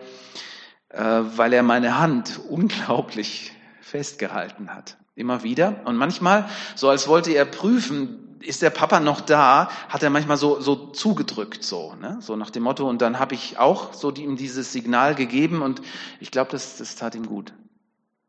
weil 0.93 1.53
er 1.53 1.63
meine 1.63 1.99
Hand 1.99 2.39
unglaublich 2.49 3.53
festgehalten 3.81 4.73
hat. 4.73 4.97
Immer 5.15 5.43
wieder. 5.43 5.81
Und 5.85 5.97
manchmal, 5.97 6.49
so 6.75 6.89
als 6.89 7.07
wollte 7.07 7.31
er 7.31 7.45
prüfen, 7.45 8.37
ist 8.41 8.61
der 8.61 8.69
Papa 8.69 8.99
noch 8.99 9.21
da, 9.21 9.69
hat 9.89 10.03
er 10.03 10.09
manchmal 10.09 10.37
so, 10.37 10.59
so 10.59 10.75
zugedrückt, 10.91 11.63
so, 11.63 11.95
ne? 11.95 12.17
so 12.21 12.35
nach 12.35 12.49
dem 12.49 12.63
Motto. 12.63 12.89
Und 12.89 13.01
dann 13.01 13.19
habe 13.19 13.35
ich 13.35 13.59
auch 13.59 13.93
so 13.93 14.11
ihm 14.11 14.35
dieses 14.35 14.71
Signal 14.71 15.15
gegeben 15.15 15.61
und 15.61 15.81
ich 16.19 16.31
glaube, 16.31 16.51
das, 16.51 16.77
das 16.77 16.95
tat 16.95 17.15
ihm 17.15 17.27
gut. 17.27 17.53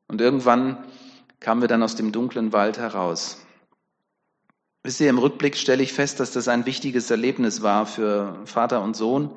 Und 0.09 0.21
irgendwann 0.21 0.85
kamen 1.41 1.61
wir 1.61 1.69
dann 1.69 1.83
aus 1.83 1.97
dem 1.97 2.13
dunklen 2.13 2.53
Wald 2.53 2.79
heraus. 2.79 3.39
Wisst 4.85 5.01
ihr, 5.01 5.09
im 5.09 5.19
Rückblick 5.19 5.57
stelle 5.57 5.81
ich 5.81 5.93
fest, 5.93 6.19
dass 6.19 6.33
das 6.33 6.49
ein 6.49 6.67
wichtiges 6.67 7.09
Erlebnis 7.09 7.63
war 7.63 7.87
für 7.87 8.37
Vater 8.47 8.83
und 8.83 8.97
Sohn. 8.97 9.31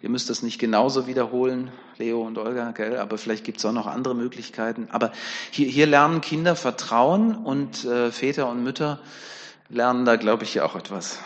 Ihr 0.00 0.08
müsst 0.08 0.30
das 0.30 0.42
nicht 0.44 0.60
genauso 0.60 1.08
wiederholen, 1.08 1.72
Leo 1.98 2.22
und 2.22 2.38
Olga, 2.38 2.70
gell? 2.70 2.96
aber 2.96 3.18
vielleicht 3.18 3.44
gibt 3.44 3.58
es 3.58 3.64
auch 3.64 3.72
noch 3.72 3.88
andere 3.88 4.14
Möglichkeiten. 4.14 4.86
Aber 4.92 5.10
hier, 5.50 5.66
hier 5.66 5.88
lernen 5.88 6.20
Kinder 6.20 6.54
Vertrauen 6.54 7.34
und 7.34 7.84
äh, 7.84 8.12
Väter 8.12 8.48
und 8.48 8.62
Mütter 8.62 9.00
lernen 9.68 10.04
da, 10.04 10.14
glaube 10.14 10.44
ich, 10.44 10.60
auch 10.60 10.76
etwas. 10.76 11.18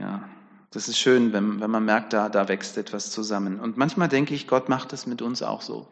Ja, 0.00 0.26
das 0.70 0.88
ist 0.88 0.98
schön, 0.98 1.34
wenn, 1.34 1.60
wenn 1.60 1.70
man 1.70 1.84
merkt, 1.84 2.14
da, 2.14 2.30
da 2.30 2.48
wächst 2.48 2.78
etwas 2.78 3.10
zusammen. 3.10 3.60
Und 3.60 3.76
manchmal 3.76 4.08
denke 4.08 4.34
ich, 4.34 4.46
Gott 4.46 4.70
macht 4.70 4.94
das 4.94 5.06
mit 5.06 5.20
uns 5.20 5.42
auch 5.42 5.60
so. 5.60 5.86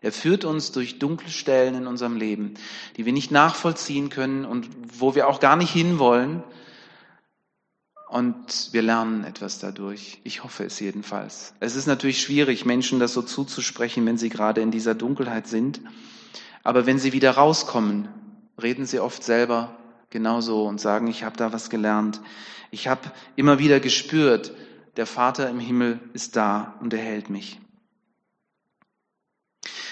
Er 0.00 0.12
führt 0.12 0.44
uns 0.44 0.72
durch 0.72 0.98
dunkle 0.98 1.30
Stellen 1.30 1.74
in 1.74 1.86
unserem 1.86 2.16
Leben, 2.16 2.54
die 2.96 3.04
wir 3.04 3.12
nicht 3.12 3.30
nachvollziehen 3.30 4.10
können 4.10 4.44
und 4.44 4.68
wo 4.98 5.14
wir 5.14 5.28
auch 5.28 5.40
gar 5.40 5.56
nicht 5.56 5.72
hinwollen. 5.72 6.42
Und 8.08 8.70
wir 8.72 8.80
lernen 8.80 9.24
etwas 9.24 9.58
dadurch. 9.58 10.20
Ich 10.24 10.42
hoffe 10.42 10.64
es 10.64 10.80
jedenfalls. 10.80 11.54
Es 11.60 11.76
ist 11.76 11.86
natürlich 11.86 12.22
schwierig, 12.22 12.64
Menschen 12.64 13.00
das 13.00 13.12
so 13.12 13.22
zuzusprechen, 13.22 14.06
wenn 14.06 14.16
sie 14.16 14.30
gerade 14.30 14.62
in 14.62 14.70
dieser 14.70 14.94
Dunkelheit 14.94 15.46
sind. 15.46 15.80
Aber 16.64 16.86
wenn 16.86 16.98
sie 16.98 17.12
wieder 17.12 17.32
rauskommen, 17.32 18.08
reden 18.60 18.86
sie 18.86 19.00
oft 19.00 19.22
selber 19.22 19.76
genauso 20.10 20.64
und 20.64 20.80
sagen, 20.80 21.06
ich 21.08 21.22
habe 21.22 21.36
da 21.36 21.52
was 21.52 21.68
gelernt. 21.68 22.20
Ich 22.70 22.88
habe 22.88 23.10
immer 23.36 23.58
wieder 23.58 23.80
gespürt, 23.80 24.52
der 24.96 25.06
Vater 25.06 25.48
im 25.48 25.60
Himmel 25.60 26.00
ist 26.12 26.36
da 26.36 26.74
und 26.80 26.92
er 26.94 27.00
hält 27.00 27.30
mich. 27.30 27.60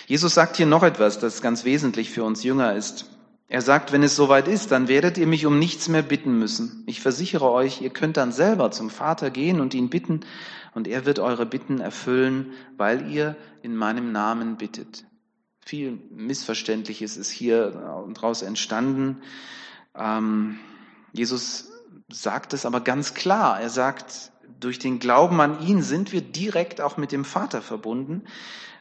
Jesus 0.06 0.34
sagt 0.34 0.56
hier 0.56 0.66
noch 0.66 0.84
etwas, 0.84 1.18
das 1.18 1.42
ganz 1.42 1.64
wesentlich 1.64 2.10
für 2.10 2.24
uns 2.24 2.44
Jünger 2.44 2.74
ist. 2.74 3.10
Er 3.48 3.60
sagt, 3.60 3.92
wenn 3.92 4.02
es 4.02 4.16
soweit 4.16 4.48
ist, 4.48 4.72
dann 4.72 4.88
werdet 4.88 5.18
ihr 5.18 5.26
mich 5.26 5.46
um 5.46 5.58
nichts 5.58 5.88
mehr 5.88 6.02
bitten 6.02 6.38
müssen. 6.38 6.84
Ich 6.86 7.00
versichere 7.00 7.50
euch, 7.50 7.80
ihr 7.80 7.90
könnt 7.90 8.16
dann 8.16 8.32
selber 8.32 8.70
zum 8.70 8.90
Vater 8.90 9.30
gehen 9.30 9.60
und 9.60 9.74
ihn 9.74 9.90
bitten, 9.90 10.20
und 10.74 10.86
er 10.88 11.06
wird 11.06 11.18
eure 11.18 11.46
Bitten 11.46 11.80
erfüllen, 11.80 12.52
weil 12.76 13.10
ihr 13.10 13.34
in 13.62 13.74
meinem 13.74 14.12
Namen 14.12 14.56
bittet. 14.56 15.06
Viel 15.64 15.98
Missverständliches 16.10 17.16
ist 17.16 17.30
hier 17.30 17.70
daraus 17.70 18.42
entstanden. 18.42 19.22
Ähm, 19.94 20.58
Jesus 21.12 21.70
sagt 22.10 22.52
es 22.52 22.66
aber 22.66 22.80
ganz 22.80 23.14
klar. 23.14 23.58
Er 23.58 23.70
sagt, 23.70 24.32
durch 24.60 24.78
den 24.78 24.98
Glauben 24.98 25.40
an 25.40 25.66
ihn 25.66 25.82
sind 25.82 26.12
wir 26.12 26.20
direkt 26.20 26.80
auch 26.80 26.96
mit 26.98 27.10
dem 27.10 27.24
Vater 27.24 27.62
verbunden. 27.62 28.24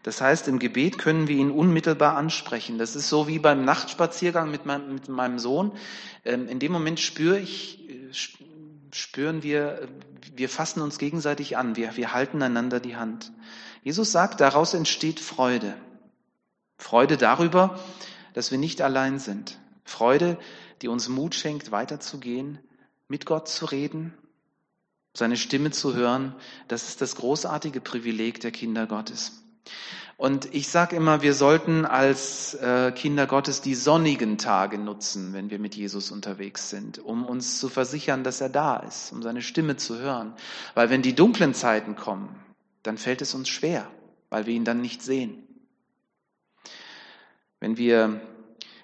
Das 0.05 0.21
heißt, 0.21 0.47
im 0.47 0.59
Gebet 0.59 0.99
können 0.99 1.27
wir 1.27 1.35
ihn 1.35 1.49
unmittelbar 1.49 2.15
ansprechen. 2.15 2.77
Das 2.77 2.95
ist 2.95 3.09
so 3.09 3.27
wie 3.27 3.39
beim 3.39 3.65
Nachtspaziergang 3.65 4.51
mit 4.51 4.63
meinem, 4.63 4.93
mit 4.93 5.09
meinem 5.09 5.39
Sohn. 5.39 5.71
Ähm, 6.23 6.47
in 6.47 6.59
dem 6.59 6.71
Moment 6.71 6.99
spüre 6.99 7.39
ich, 7.39 7.89
äh, 7.89 8.13
spüren 8.91 9.41
wir, 9.41 9.87
wir 10.35 10.47
fassen 10.47 10.83
uns 10.83 10.99
gegenseitig 10.99 11.57
an. 11.57 11.75
Wir, 11.75 11.97
wir 11.97 12.13
halten 12.13 12.43
einander 12.43 12.79
die 12.79 12.95
Hand. 12.95 13.31
Jesus 13.81 14.11
sagt, 14.11 14.41
daraus 14.41 14.75
entsteht 14.75 15.19
Freude. 15.19 15.73
Freude 16.77 17.17
darüber, 17.17 17.79
dass 18.33 18.51
wir 18.51 18.59
nicht 18.59 18.83
allein 18.83 19.17
sind. 19.17 19.59
Freude, 19.85 20.37
die 20.83 20.87
uns 20.87 21.09
Mut 21.09 21.33
schenkt, 21.33 21.71
weiterzugehen, 21.71 22.59
mit 23.07 23.25
Gott 23.25 23.47
zu 23.47 23.65
reden, 23.65 24.13
seine 25.15 25.35
Stimme 25.35 25.71
zu 25.71 25.95
hören. 25.95 26.35
Das 26.67 26.89
ist 26.89 27.01
das 27.01 27.15
großartige 27.15 27.81
Privileg 27.81 28.39
der 28.41 28.51
Kinder 28.51 28.85
Gottes. 28.85 29.41
Und 30.17 30.53
ich 30.53 30.69
sage 30.69 30.95
immer, 30.95 31.21
wir 31.21 31.33
sollten 31.33 31.85
als 31.85 32.53
äh, 32.55 32.93
Kinder 32.93 33.27
Gottes 33.27 33.61
die 33.61 33.75
sonnigen 33.75 34.37
Tage 34.37 34.77
nutzen, 34.77 35.33
wenn 35.33 35.49
wir 35.49 35.59
mit 35.59 35.75
Jesus 35.75 36.09
unterwegs 36.09 36.69
sind, 36.69 36.99
um 36.99 37.25
uns 37.25 37.59
zu 37.59 37.67
versichern, 37.67 38.23
dass 38.23 38.39
er 38.39 38.49
da 38.49 38.77
ist, 38.77 39.11
um 39.11 39.21
seine 39.21 39.41
Stimme 39.41 39.75
zu 39.75 39.97
hören. 39.97 40.33
Weil 40.73 40.89
wenn 40.89 41.01
die 41.01 41.15
dunklen 41.15 41.53
Zeiten 41.53 41.95
kommen, 41.95 42.33
dann 42.83 42.97
fällt 42.97 43.21
es 43.21 43.33
uns 43.33 43.49
schwer, 43.49 43.87
weil 44.29 44.45
wir 44.45 44.53
ihn 44.53 44.63
dann 44.63 44.79
nicht 44.79 45.03
sehen. 45.03 45.43
Wenn 47.59 47.77
wir 47.77 48.21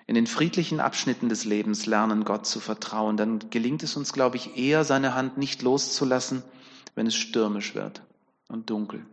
in 0.08 0.16
den 0.16 0.28
friedlichen 0.28 0.82
Abschnitten 0.82 1.30
des 1.30 1.46
Lebens 1.46 1.86
lernen, 1.86 2.26
Gott 2.26 2.46
zu 2.46 2.60
vertrauen, 2.60 3.16
dann 3.16 3.50
gelingt 3.50 3.84
es 3.84 3.96
uns, 3.96 4.12
glaube 4.12 4.36
ich, 4.36 4.58
eher, 4.58 4.84
seine 4.84 5.14
Hand 5.16 5.38
nicht 5.38 5.62
loszulassen, 5.62 6.44
wenn 6.96 7.08
es 7.08 7.16
stürmisch 7.16 7.74
wird 7.74 8.02
und 8.50 8.70
dunkel. 8.70 9.06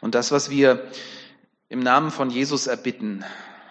Und 0.00 0.14
das, 0.14 0.32
was 0.32 0.50
wir 0.50 0.84
im 1.68 1.80
Namen 1.80 2.10
von 2.10 2.30
Jesus 2.30 2.66
erbitten, 2.66 3.24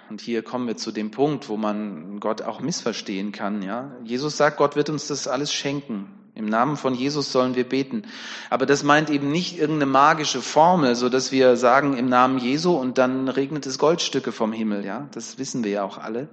und 0.10 0.22
hier 0.22 0.42
kommen 0.42 0.68
wir 0.68 0.78
zu 0.78 0.92
dem 0.92 1.12
Punkt, 1.12 1.50
wo 1.50 1.58
man 1.58 2.20
Gott 2.20 2.42
auch 2.42 2.62
missverstehen 2.62 3.32
kann, 3.32 3.62
ja. 3.62 3.92
Jesus 4.04 4.38
sagt, 4.38 4.58
Gott 4.58 4.76
wird 4.76 4.90
uns 4.90 5.08
das 5.08 5.28
alles 5.28 5.52
schenken. 5.52 6.14
Im 6.34 6.46
Namen 6.46 6.78
von 6.78 6.94
Jesus 6.94 7.32
sollen 7.32 7.56
wir 7.56 7.68
beten. 7.68 8.04
Aber 8.52 8.68
das 8.68 8.84
meint 8.84 9.10
eben 9.10 9.32
nicht 9.32 9.58
irgendeine 9.58 9.92
magische 9.92 10.42
Formel, 10.42 10.96
so 10.96 11.10
dass 11.10 11.32
wir 11.32 11.58
sagen 11.58 11.98
im 11.98 12.10
Namen 12.10 12.38
Jesu 12.38 12.74
und 12.74 13.00
dann 13.00 13.28
regnet 13.28 13.66
es 13.66 13.80
Goldstücke 13.80 14.32
vom 14.32 14.54
Himmel, 14.54 14.86
ja. 14.86 15.10
Das 15.14 15.40
wissen 15.40 15.64
wir 15.64 15.72
ja 15.72 15.84
auch 15.84 15.98
alle. 15.98 16.30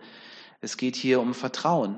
Es 0.60 0.76
geht 0.76 0.94
hier 0.94 1.20
um 1.20 1.34
Vertrauen. 1.34 1.96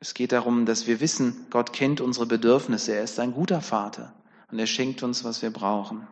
Es 0.00 0.14
geht 0.14 0.32
darum, 0.32 0.64
dass 0.64 0.86
wir 0.86 1.00
wissen, 1.00 1.46
Gott 1.50 1.72
kennt 1.72 2.00
unsere 2.00 2.26
Bedürfnisse. 2.26 2.94
Er 2.94 3.02
ist 3.02 3.20
ein 3.20 3.32
guter 3.32 3.60
Vater 3.60 4.14
und 4.50 4.58
er 4.58 4.66
schenkt 4.66 5.02
uns, 5.02 5.24
was 5.24 5.42
wir 5.42 5.50
brauchen. 5.50 6.06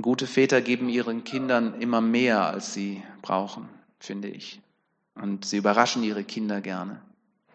Gute 0.00 0.26
Väter 0.28 0.60
geben 0.60 0.88
ihren 0.88 1.24
Kindern 1.24 1.80
immer 1.80 2.00
mehr, 2.00 2.46
als 2.46 2.72
sie 2.72 3.02
brauchen, 3.20 3.68
finde 3.98 4.28
ich. 4.28 4.60
Und 5.14 5.44
sie 5.44 5.56
überraschen 5.56 6.04
ihre 6.04 6.22
Kinder 6.22 6.60
gerne. 6.60 7.02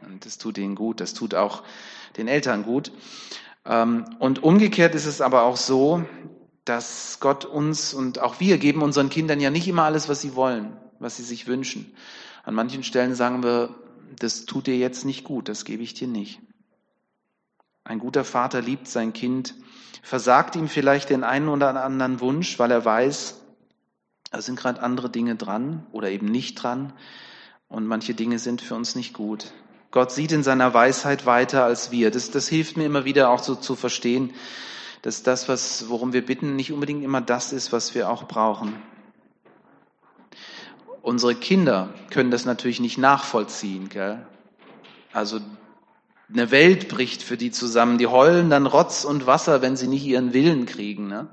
Und 0.01 0.25
das 0.25 0.37
tut 0.37 0.57
ihnen 0.57 0.75
gut, 0.75 0.99
das 0.99 1.13
tut 1.13 1.35
auch 1.35 1.63
den 2.17 2.27
Eltern 2.27 2.63
gut. 2.63 2.91
Ähm, 3.65 4.05
und 4.19 4.43
umgekehrt 4.43 4.93
ist 4.95 5.05
es 5.05 5.21
aber 5.21 5.43
auch 5.43 5.55
so, 5.55 6.03
dass 6.65 7.17
Gott 7.21 7.45
uns 7.45 7.93
und 7.93 8.19
auch 8.19 8.39
wir 8.39 8.57
geben 8.57 8.81
unseren 8.81 9.09
Kindern 9.09 9.39
ja 9.39 9.49
nicht 9.49 9.67
immer 9.67 9.83
alles, 9.83 10.09
was 10.09 10.21
sie 10.21 10.35
wollen, 10.35 10.75
was 10.99 11.17
sie 11.17 11.23
sich 11.23 11.47
wünschen. 11.47 11.93
An 12.43 12.55
manchen 12.55 12.83
Stellen 12.83 13.15
sagen 13.15 13.43
wir, 13.43 13.73
das 14.19 14.45
tut 14.45 14.67
dir 14.67 14.77
jetzt 14.77 15.05
nicht 15.05 15.23
gut, 15.23 15.47
das 15.47 15.63
gebe 15.63 15.83
ich 15.83 15.93
dir 15.93 16.07
nicht. 16.07 16.41
Ein 17.85 17.99
guter 17.99 18.23
Vater 18.23 18.61
liebt 18.61 18.87
sein 18.87 19.13
Kind, 19.13 19.55
versagt 20.01 20.55
ihm 20.55 20.67
vielleicht 20.67 21.09
den 21.09 21.23
einen 21.23 21.49
oder 21.49 21.83
anderen 21.83 22.21
Wunsch, 22.21 22.57
weil 22.59 22.71
er 22.71 22.85
weiß, 22.85 23.41
da 24.31 24.41
sind 24.41 24.57
gerade 24.57 24.81
andere 24.81 25.09
Dinge 25.09 25.35
dran 25.35 25.85
oder 25.91 26.09
eben 26.09 26.27
nicht 26.27 26.55
dran 26.55 26.93
und 27.67 27.85
manche 27.85 28.13
Dinge 28.13 28.39
sind 28.39 28.61
für 28.61 28.75
uns 28.75 28.95
nicht 28.95 29.13
gut. 29.13 29.51
Gott 29.91 30.11
sieht 30.11 30.31
in 30.31 30.43
seiner 30.43 30.73
Weisheit 30.73 31.25
weiter 31.25 31.65
als 31.65 31.91
wir. 31.91 32.09
Das, 32.09 32.31
das 32.31 32.47
hilft 32.47 32.77
mir 32.77 32.85
immer 32.85 33.05
wieder 33.05 33.29
auch 33.29 33.43
so 33.43 33.53
zu 33.53 33.75
verstehen, 33.75 34.33
dass 35.03 35.21
das, 35.21 35.49
was, 35.49 35.89
worum 35.89 36.13
wir 36.13 36.25
bitten, 36.25 36.55
nicht 36.55 36.71
unbedingt 36.71 37.03
immer 37.03 37.21
das 37.21 37.53
ist, 37.53 37.71
was 37.71 37.93
wir 37.93 38.09
auch 38.09 38.27
brauchen. 38.27 38.73
Unsere 41.03 41.35
Kinder 41.35 41.93
können 42.09 42.31
das 42.31 42.45
natürlich 42.45 42.79
nicht 42.79 42.97
nachvollziehen. 42.97 43.89
Gell? 43.89 44.25
Also 45.11 45.41
eine 46.29 46.51
Welt 46.51 46.87
bricht 46.87 47.21
für 47.23 47.37
die 47.37 47.51
zusammen. 47.51 47.97
Die 47.97 48.07
heulen 48.07 48.49
dann 48.49 48.65
Rotz 48.65 49.03
und 49.05 49.27
Wasser, 49.27 49.61
wenn 49.61 49.75
sie 49.75 49.87
nicht 49.87 50.05
ihren 50.05 50.33
Willen 50.33 50.65
kriegen. 50.65 51.07
Ne? 51.07 51.27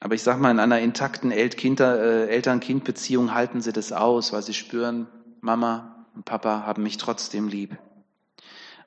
Aber 0.00 0.14
ich 0.14 0.22
sage 0.22 0.40
mal, 0.40 0.50
in 0.50 0.60
einer 0.60 0.80
intakten 0.80 1.30
äh, 1.30 2.26
Eltern-Kind-Beziehung 2.26 3.34
halten 3.34 3.60
sie 3.60 3.72
das 3.72 3.92
aus, 3.92 4.32
weil 4.32 4.42
sie 4.42 4.54
spüren, 4.54 5.06
Mama 5.40 6.06
und 6.14 6.24
Papa 6.24 6.64
haben 6.66 6.82
mich 6.82 6.96
trotzdem 6.96 7.48
lieb. 7.48 7.76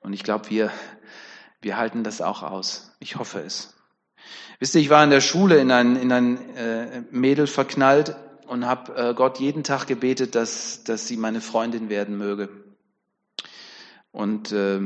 Und 0.02 0.14
ich 0.14 0.24
glaube, 0.24 0.50
wir, 0.50 0.72
wir 1.62 1.78
halten 1.78 2.04
das 2.04 2.22
auch 2.22 2.42
aus. 2.42 2.96
Ich 3.00 3.18
hoffe 3.18 3.40
es. 3.40 3.76
Wisst 4.60 4.76
ihr, 4.76 4.82
ich 4.82 4.90
war 4.90 5.04
in 5.04 5.10
der 5.12 5.22
Schule 5.22 5.60
in 5.60 5.72
ein, 5.72 5.96
in 5.96 6.12
ein 6.12 6.56
äh, 6.56 7.04
Mädel 7.12 7.48
verknallt 7.48 8.16
und 8.48 8.66
habe 8.66 8.96
äh, 8.96 9.14
Gott 9.14 9.40
jeden 9.40 9.64
Tag 9.64 9.88
gebetet, 9.88 10.36
dass, 10.36 10.84
dass 10.84 11.08
sie 11.08 11.18
meine 11.18 11.42
Freundin 11.42 11.90
werden 11.90 12.18
möge. 12.18 12.63
Und 14.14 14.52
äh, 14.52 14.80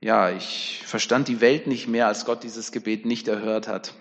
ja, 0.00 0.28
ich 0.28 0.82
verstand 0.84 1.28
die 1.28 1.40
Welt 1.40 1.66
nicht 1.66 1.88
mehr, 1.88 2.08
als 2.08 2.26
Gott 2.26 2.42
dieses 2.42 2.72
Gebet 2.72 3.06
nicht 3.06 3.26
erhört 3.28 3.68
hat. 3.68 3.94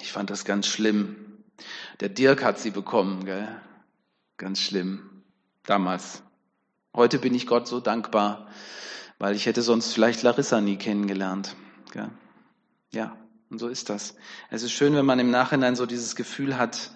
Ich 0.00 0.12
fand 0.12 0.30
das 0.30 0.44
ganz 0.44 0.68
schlimm. 0.68 1.16
Der 1.98 2.10
Dirk 2.10 2.44
hat 2.44 2.58
sie 2.58 2.70
bekommen, 2.70 3.24
gell? 3.24 3.48
Ganz 4.36 4.60
schlimm. 4.60 5.22
Damals. 5.64 6.22
Heute 6.94 7.18
bin 7.18 7.34
ich 7.34 7.46
Gott 7.46 7.66
so 7.66 7.80
dankbar, 7.80 8.46
weil 9.18 9.34
ich 9.34 9.46
hätte 9.46 9.62
sonst 9.62 9.92
vielleicht 9.94 10.22
Larissa 10.22 10.60
nie 10.60 10.76
kennengelernt. 10.76 11.56
Gell? 11.92 12.10
Ja, 12.92 13.16
und 13.48 13.58
so 13.58 13.68
ist 13.68 13.88
das. 13.88 14.16
Es 14.50 14.62
ist 14.62 14.72
schön, 14.72 14.94
wenn 14.94 15.06
man 15.06 15.18
im 15.18 15.30
Nachhinein 15.30 15.76
so 15.76 15.86
dieses 15.86 16.14
Gefühl 16.14 16.58
hat, 16.58 16.90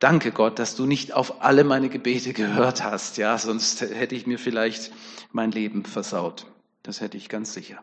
danke 0.00 0.32
Gott, 0.32 0.58
dass 0.58 0.74
du 0.74 0.86
nicht 0.86 1.12
auf 1.12 1.42
alle 1.44 1.62
meine 1.62 1.88
Gebete 1.88 2.32
gehört 2.32 2.82
hast. 2.82 3.16
Ja, 3.18 3.38
sonst 3.38 3.82
hätte 3.82 4.16
ich 4.16 4.26
mir 4.26 4.38
vielleicht 4.38 4.90
mein 5.30 5.52
Leben 5.52 5.84
versaut. 5.84 6.46
Das 6.82 7.00
hätte 7.00 7.16
ich 7.16 7.28
ganz 7.28 7.54
sicher. 7.54 7.80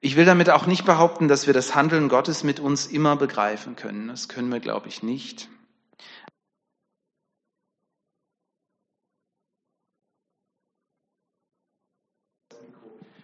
Ich 0.00 0.16
will 0.16 0.26
damit 0.26 0.50
auch 0.50 0.66
nicht 0.66 0.84
behaupten, 0.84 1.28
dass 1.28 1.46
wir 1.46 1.54
das 1.54 1.74
Handeln 1.74 2.08
Gottes 2.08 2.44
mit 2.44 2.60
uns 2.60 2.86
immer 2.86 3.16
begreifen 3.16 3.74
können. 3.74 4.08
Das 4.08 4.28
können 4.28 4.52
wir, 4.52 4.60
glaube 4.60 4.88
ich, 4.88 5.02
nicht. 5.02 5.48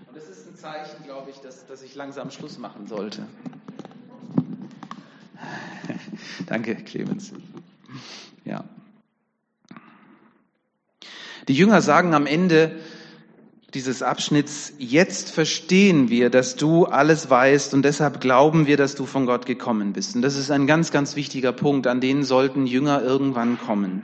Und 0.08 0.16
das 0.16 0.26
ist 0.26 0.48
ein 0.48 0.56
Zeichen, 0.56 1.04
glaube 1.04 1.30
ich, 1.30 1.36
dass, 1.40 1.66
dass 1.66 1.82
ich 1.82 1.94
langsam 1.94 2.30
Schluss 2.30 2.56
machen 2.56 2.86
sollte. 2.86 3.26
Danke, 6.46 6.74
Clemens. 6.76 7.32
Ja. 8.44 8.64
Die 11.48 11.54
Jünger 11.54 11.82
sagen 11.82 12.14
am 12.14 12.26
Ende, 12.26 12.76
dieses 13.74 14.02
Abschnitts, 14.02 14.72
jetzt 14.78 15.30
verstehen 15.30 16.08
wir, 16.10 16.28
dass 16.28 16.56
du 16.56 16.86
alles 16.86 17.30
weißt 17.30 17.72
und 17.74 17.84
deshalb 17.84 18.20
glauben 18.20 18.66
wir, 18.66 18.76
dass 18.76 18.96
du 18.96 19.06
von 19.06 19.26
Gott 19.26 19.46
gekommen 19.46 19.92
bist. 19.92 20.16
Und 20.16 20.22
das 20.22 20.36
ist 20.36 20.50
ein 20.50 20.66
ganz, 20.66 20.90
ganz 20.90 21.14
wichtiger 21.14 21.52
Punkt, 21.52 21.86
an 21.86 22.00
den 22.00 22.24
sollten 22.24 22.66
Jünger 22.66 23.02
irgendwann 23.02 23.58
kommen. 23.58 24.02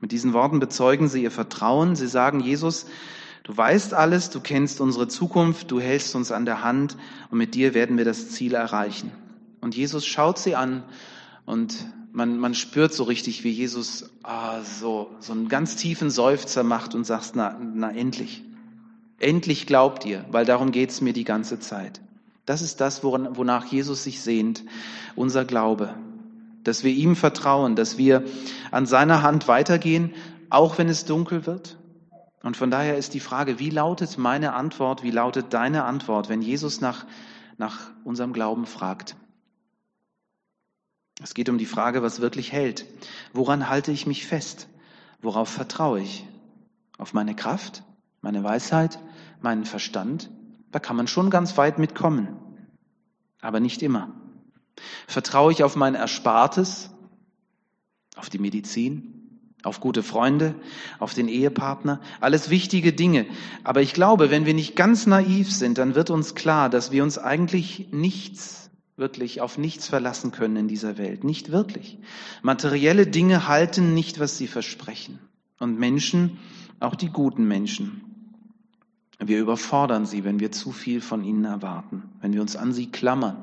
Mit 0.00 0.12
diesen 0.12 0.34
Worten 0.34 0.60
bezeugen 0.60 1.08
sie 1.08 1.22
ihr 1.22 1.30
Vertrauen. 1.30 1.96
Sie 1.96 2.08
sagen, 2.08 2.40
Jesus, 2.40 2.84
du 3.44 3.56
weißt 3.56 3.94
alles, 3.94 4.28
du 4.28 4.40
kennst 4.40 4.82
unsere 4.82 5.08
Zukunft, 5.08 5.70
du 5.70 5.80
hältst 5.80 6.14
uns 6.14 6.30
an 6.30 6.44
der 6.44 6.62
Hand 6.62 6.98
und 7.30 7.38
mit 7.38 7.54
dir 7.54 7.72
werden 7.72 7.96
wir 7.96 8.04
das 8.04 8.28
Ziel 8.28 8.54
erreichen. 8.54 9.12
Und 9.62 9.74
Jesus 9.74 10.04
schaut 10.04 10.38
sie 10.38 10.56
an 10.56 10.82
und 11.46 11.74
man, 12.12 12.38
man 12.38 12.54
spürt 12.54 12.94
so 12.94 13.04
richtig, 13.04 13.44
wie 13.44 13.50
Jesus 13.50 14.10
ah, 14.22 14.62
so, 14.62 15.10
so 15.18 15.32
einen 15.32 15.48
ganz 15.48 15.76
tiefen 15.76 16.10
Seufzer 16.10 16.62
macht 16.62 16.94
und 16.94 17.04
sagt, 17.04 17.32
na, 17.34 17.58
na 17.60 17.90
endlich. 17.90 18.44
Endlich 19.18 19.66
glaubt 19.66 20.04
ihr, 20.04 20.24
weil 20.30 20.44
darum 20.44 20.70
geht's 20.70 21.00
mir 21.00 21.12
die 21.12 21.24
ganze 21.24 21.58
Zeit. 21.58 22.00
Das 22.46 22.62
ist 22.62 22.80
das, 22.80 23.02
wonach 23.02 23.64
Jesus 23.64 24.04
sich 24.04 24.20
sehnt, 24.20 24.64
unser 25.16 25.44
Glaube. 25.44 25.94
Dass 26.62 26.84
wir 26.84 26.92
ihm 26.92 27.16
vertrauen, 27.16 27.74
dass 27.74 27.98
wir 27.98 28.24
an 28.70 28.86
seiner 28.86 29.22
Hand 29.22 29.48
weitergehen, 29.48 30.14
auch 30.50 30.78
wenn 30.78 30.88
es 30.88 31.04
dunkel 31.04 31.46
wird. 31.46 31.78
Und 32.42 32.56
von 32.56 32.70
daher 32.70 32.96
ist 32.96 33.14
die 33.14 33.20
Frage, 33.20 33.58
wie 33.58 33.70
lautet 33.70 34.18
meine 34.18 34.52
Antwort, 34.52 35.02
wie 35.02 35.10
lautet 35.10 35.46
deine 35.54 35.84
Antwort, 35.84 36.28
wenn 36.28 36.42
Jesus 36.42 36.80
nach, 36.80 37.06
nach 37.56 37.90
unserem 38.04 38.32
Glauben 38.32 38.66
fragt? 38.66 39.16
Es 41.22 41.34
geht 41.34 41.48
um 41.48 41.58
die 41.58 41.66
Frage, 41.66 42.02
was 42.02 42.20
wirklich 42.20 42.52
hält. 42.52 42.86
Woran 43.32 43.68
halte 43.68 43.92
ich 43.92 44.06
mich 44.06 44.26
fest? 44.26 44.68
Worauf 45.22 45.48
vertraue 45.48 46.00
ich? 46.00 46.26
Auf 46.98 47.12
meine 47.12 47.34
Kraft? 47.34 47.84
Meine 48.20 48.42
Weisheit? 48.42 48.98
meinen 49.44 49.66
Verstand, 49.66 50.30
da 50.72 50.80
kann 50.80 50.96
man 50.96 51.06
schon 51.06 51.30
ganz 51.30 51.56
weit 51.56 51.78
mitkommen, 51.78 52.36
aber 53.40 53.60
nicht 53.60 53.82
immer. 53.82 54.10
Vertraue 55.06 55.52
ich 55.52 55.62
auf 55.62 55.76
mein 55.76 55.94
Erspartes, 55.94 56.90
auf 58.16 58.30
die 58.30 58.38
Medizin, 58.38 59.50
auf 59.62 59.80
gute 59.80 60.02
Freunde, 60.02 60.56
auf 60.98 61.14
den 61.14 61.28
Ehepartner, 61.28 62.00
alles 62.20 62.50
wichtige 62.50 62.92
Dinge. 62.92 63.26
Aber 63.62 63.82
ich 63.82 63.94
glaube, 63.94 64.30
wenn 64.30 64.46
wir 64.46 64.54
nicht 64.54 64.74
ganz 64.74 65.06
naiv 65.06 65.52
sind, 65.52 65.78
dann 65.78 65.94
wird 65.94 66.10
uns 66.10 66.34
klar, 66.34 66.68
dass 66.68 66.90
wir 66.90 67.02
uns 67.02 67.18
eigentlich 67.18 67.88
nichts, 67.92 68.63
wirklich 68.96 69.40
auf 69.40 69.58
nichts 69.58 69.88
verlassen 69.88 70.30
können 70.30 70.56
in 70.56 70.68
dieser 70.68 70.98
Welt. 70.98 71.24
Nicht 71.24 71.50
wirklich. 71.50 71.98
Materielle 72.42 73.06
Dinge 73.06 73.48
halten 73.48 73.94
nicht, 73.94 74.20
was 74.20 74.38
sie 74.38 74.46
versprechen. 74.46 75.18
Und 75.58 75.78
Menschen, 75.78 76.38
auch 76.80 76.94
die 76.94 77.08
guten 77.08 77.46
Menschen, 77.46 78.02
wir 79.18 79.40
überfordern 79.40 80.06
sie, 80.06 80.24
wenn 80.24 80.40
wir 80.40 80.52
zu 80.52 80.72
viel 80.72 81.00
von 81.00 81.24
ihnen 81.24 81.44
erwarten, 81.44 82.02
wenn 82.20 82.32
wir 82.32 82.40
uns 82.40 82.56
an 82.56 82.72
sie 82.72 82.90
klammern. 82.90 83.42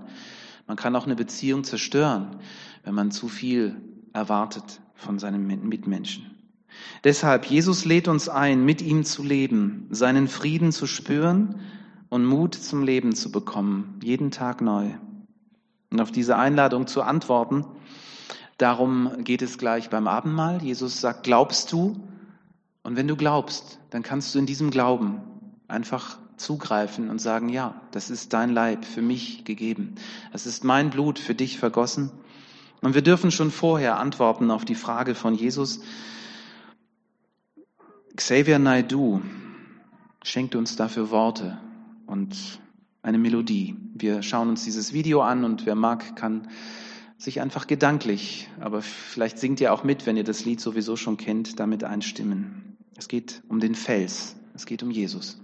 Man 0.67 0.77
kann 0.77 0.95
auch 0.95 1.05
eine 1.05 1.15
Beziehung 1.15 1.63
zerstören, 1.63 2.37
wenn 2.83 2.93
man 2.93 3.11
zu 3.11 3.27
viel 3.27 3.81
erwartet 4.13 4.81
von 4.95 5.17
seinen 5.19 5.47
Mitmenschen. 5.47 6.25
Deshalb, 7.03 7.45
Jesus 7.45 7.85
lädt 7.85 8.07
uns 8.07 8.29
ein, 8.29 8.63
mit 8.63 8.81
ihm 8.81 9.03
zu 9.03 9.23
leben, 9.23 9.87
seinen 9.89 10.27
Frieden 10.27 10.71
zu 10.71 10.87
spüren 10.87 11.59
und 12.09 12.25
Mut 12.25 12.55
zum 12.55 12.83
Leben 12.83 13.15
zu 13.15 13.31
bekommen, 13.31 13.99
jeden 14.03 14.31
Tag 14.31 14.61
neu. 14.61 14.91
Und 15.91 15.99
auf 15.99 16.11
diese 16.11 16.37
Einladung 16.37 16.87
zu 16.87 17.01
antworten, 17.01 17.65
darum 18.57 19.23
geht 19.23 19.41
es 19.41 19.57
gleich 19.57 19.89
beim 19.89 20.07
Abendmahl. 20.07 20.61
Jesus 20.63 21.01
sagt, 21.01 21.23
glaubst 21.23 21.71
du? 21.71 22.01
Und 22.83 22.95
wenn 22.95 23.07
du 23.07 23.15
glaubst, 23.15 23.79
dann 23.89 24.01
kannst 24.01 24.33
du 24.33 24.39
in 24.39 24.45
diesem 24.45 24.71
Glauben 24.71 25.21
einfach 25.67 26.17
zugreifen 26.37 27.09
und 27.09 27.19
sagen, 27.19 27.49
ja, 27.49 27.79
das 27.91 28.09
ist 28.09 28.33
dein 28.33 28.49
Leib 28.49 28.85
für 28.85 29.01
mich 29.01 29.45
gegeben. 29.45 29.95
Es 30.33 30.45
ist 30.45 30.63
mein 30.63 30.89
Blut 30.89 31.19
für 31.19 31.35
dich 31.35 31.59
vergossen. 31.59 32.11
Und 32.81 32.95
wir 32.95 33.03
dürfen 33.03 33.29
schon 33.29 33.51
vorher 33.51 33.99
antworten 33.99 34.49
auf 34.49 34.65
die 34.65 34.75
Frage 34.75 35.13
von 35.13 35.35
Jesus. 35.35 35.81
Xavier 38.15 38.59
Naidu 38.59 39.21
schenkt 40.23 40.55
uns 40.55 40.75
dafür 40.75 41.11
Worte 41.11 41.59
und 42.07 42.35
eine 43.01 43.17
Melodie. 43.17 43.75
Wir 43.95 44.21
schauen 44.21 44.49
uns 44.49 44.63
dieses 44.63 44.93
Video 44.93 45.21
an 45.21 45.43
und 45.43 45.65
wer 45.65 45.75
mag, 45.75 46.15
kann 46.15 46.47
sich 47.17 47.41
einfach 47.41 47.67
gedanklich, 47.67 48.49
aber 48.59 48.81
vielleicht 48.81 49.37
singt 49.37 49.61
ihr 49.61 49.73
auch 49.73 49.83
mit, 49.83 50.05
wenn 50.05 50.17
ihr 50.17 50.23
das 50.23 50.43
Lied 50.45 50.59
sowieso 50.59 50.95
schon 50.95 51.17
kennt, 51.17 51.59
damit 51.59 51.83
einstimmen. 51.83 52.77
Es 52.95 53.07
geht 53.07 53.43
um 53.47 53.59
den 53.59 53.75
Fels, 53.75 54.35
es 54.55 54.65
geht 54.65 54.81
um 54.83 54.91
Jesus. 54.91 55.39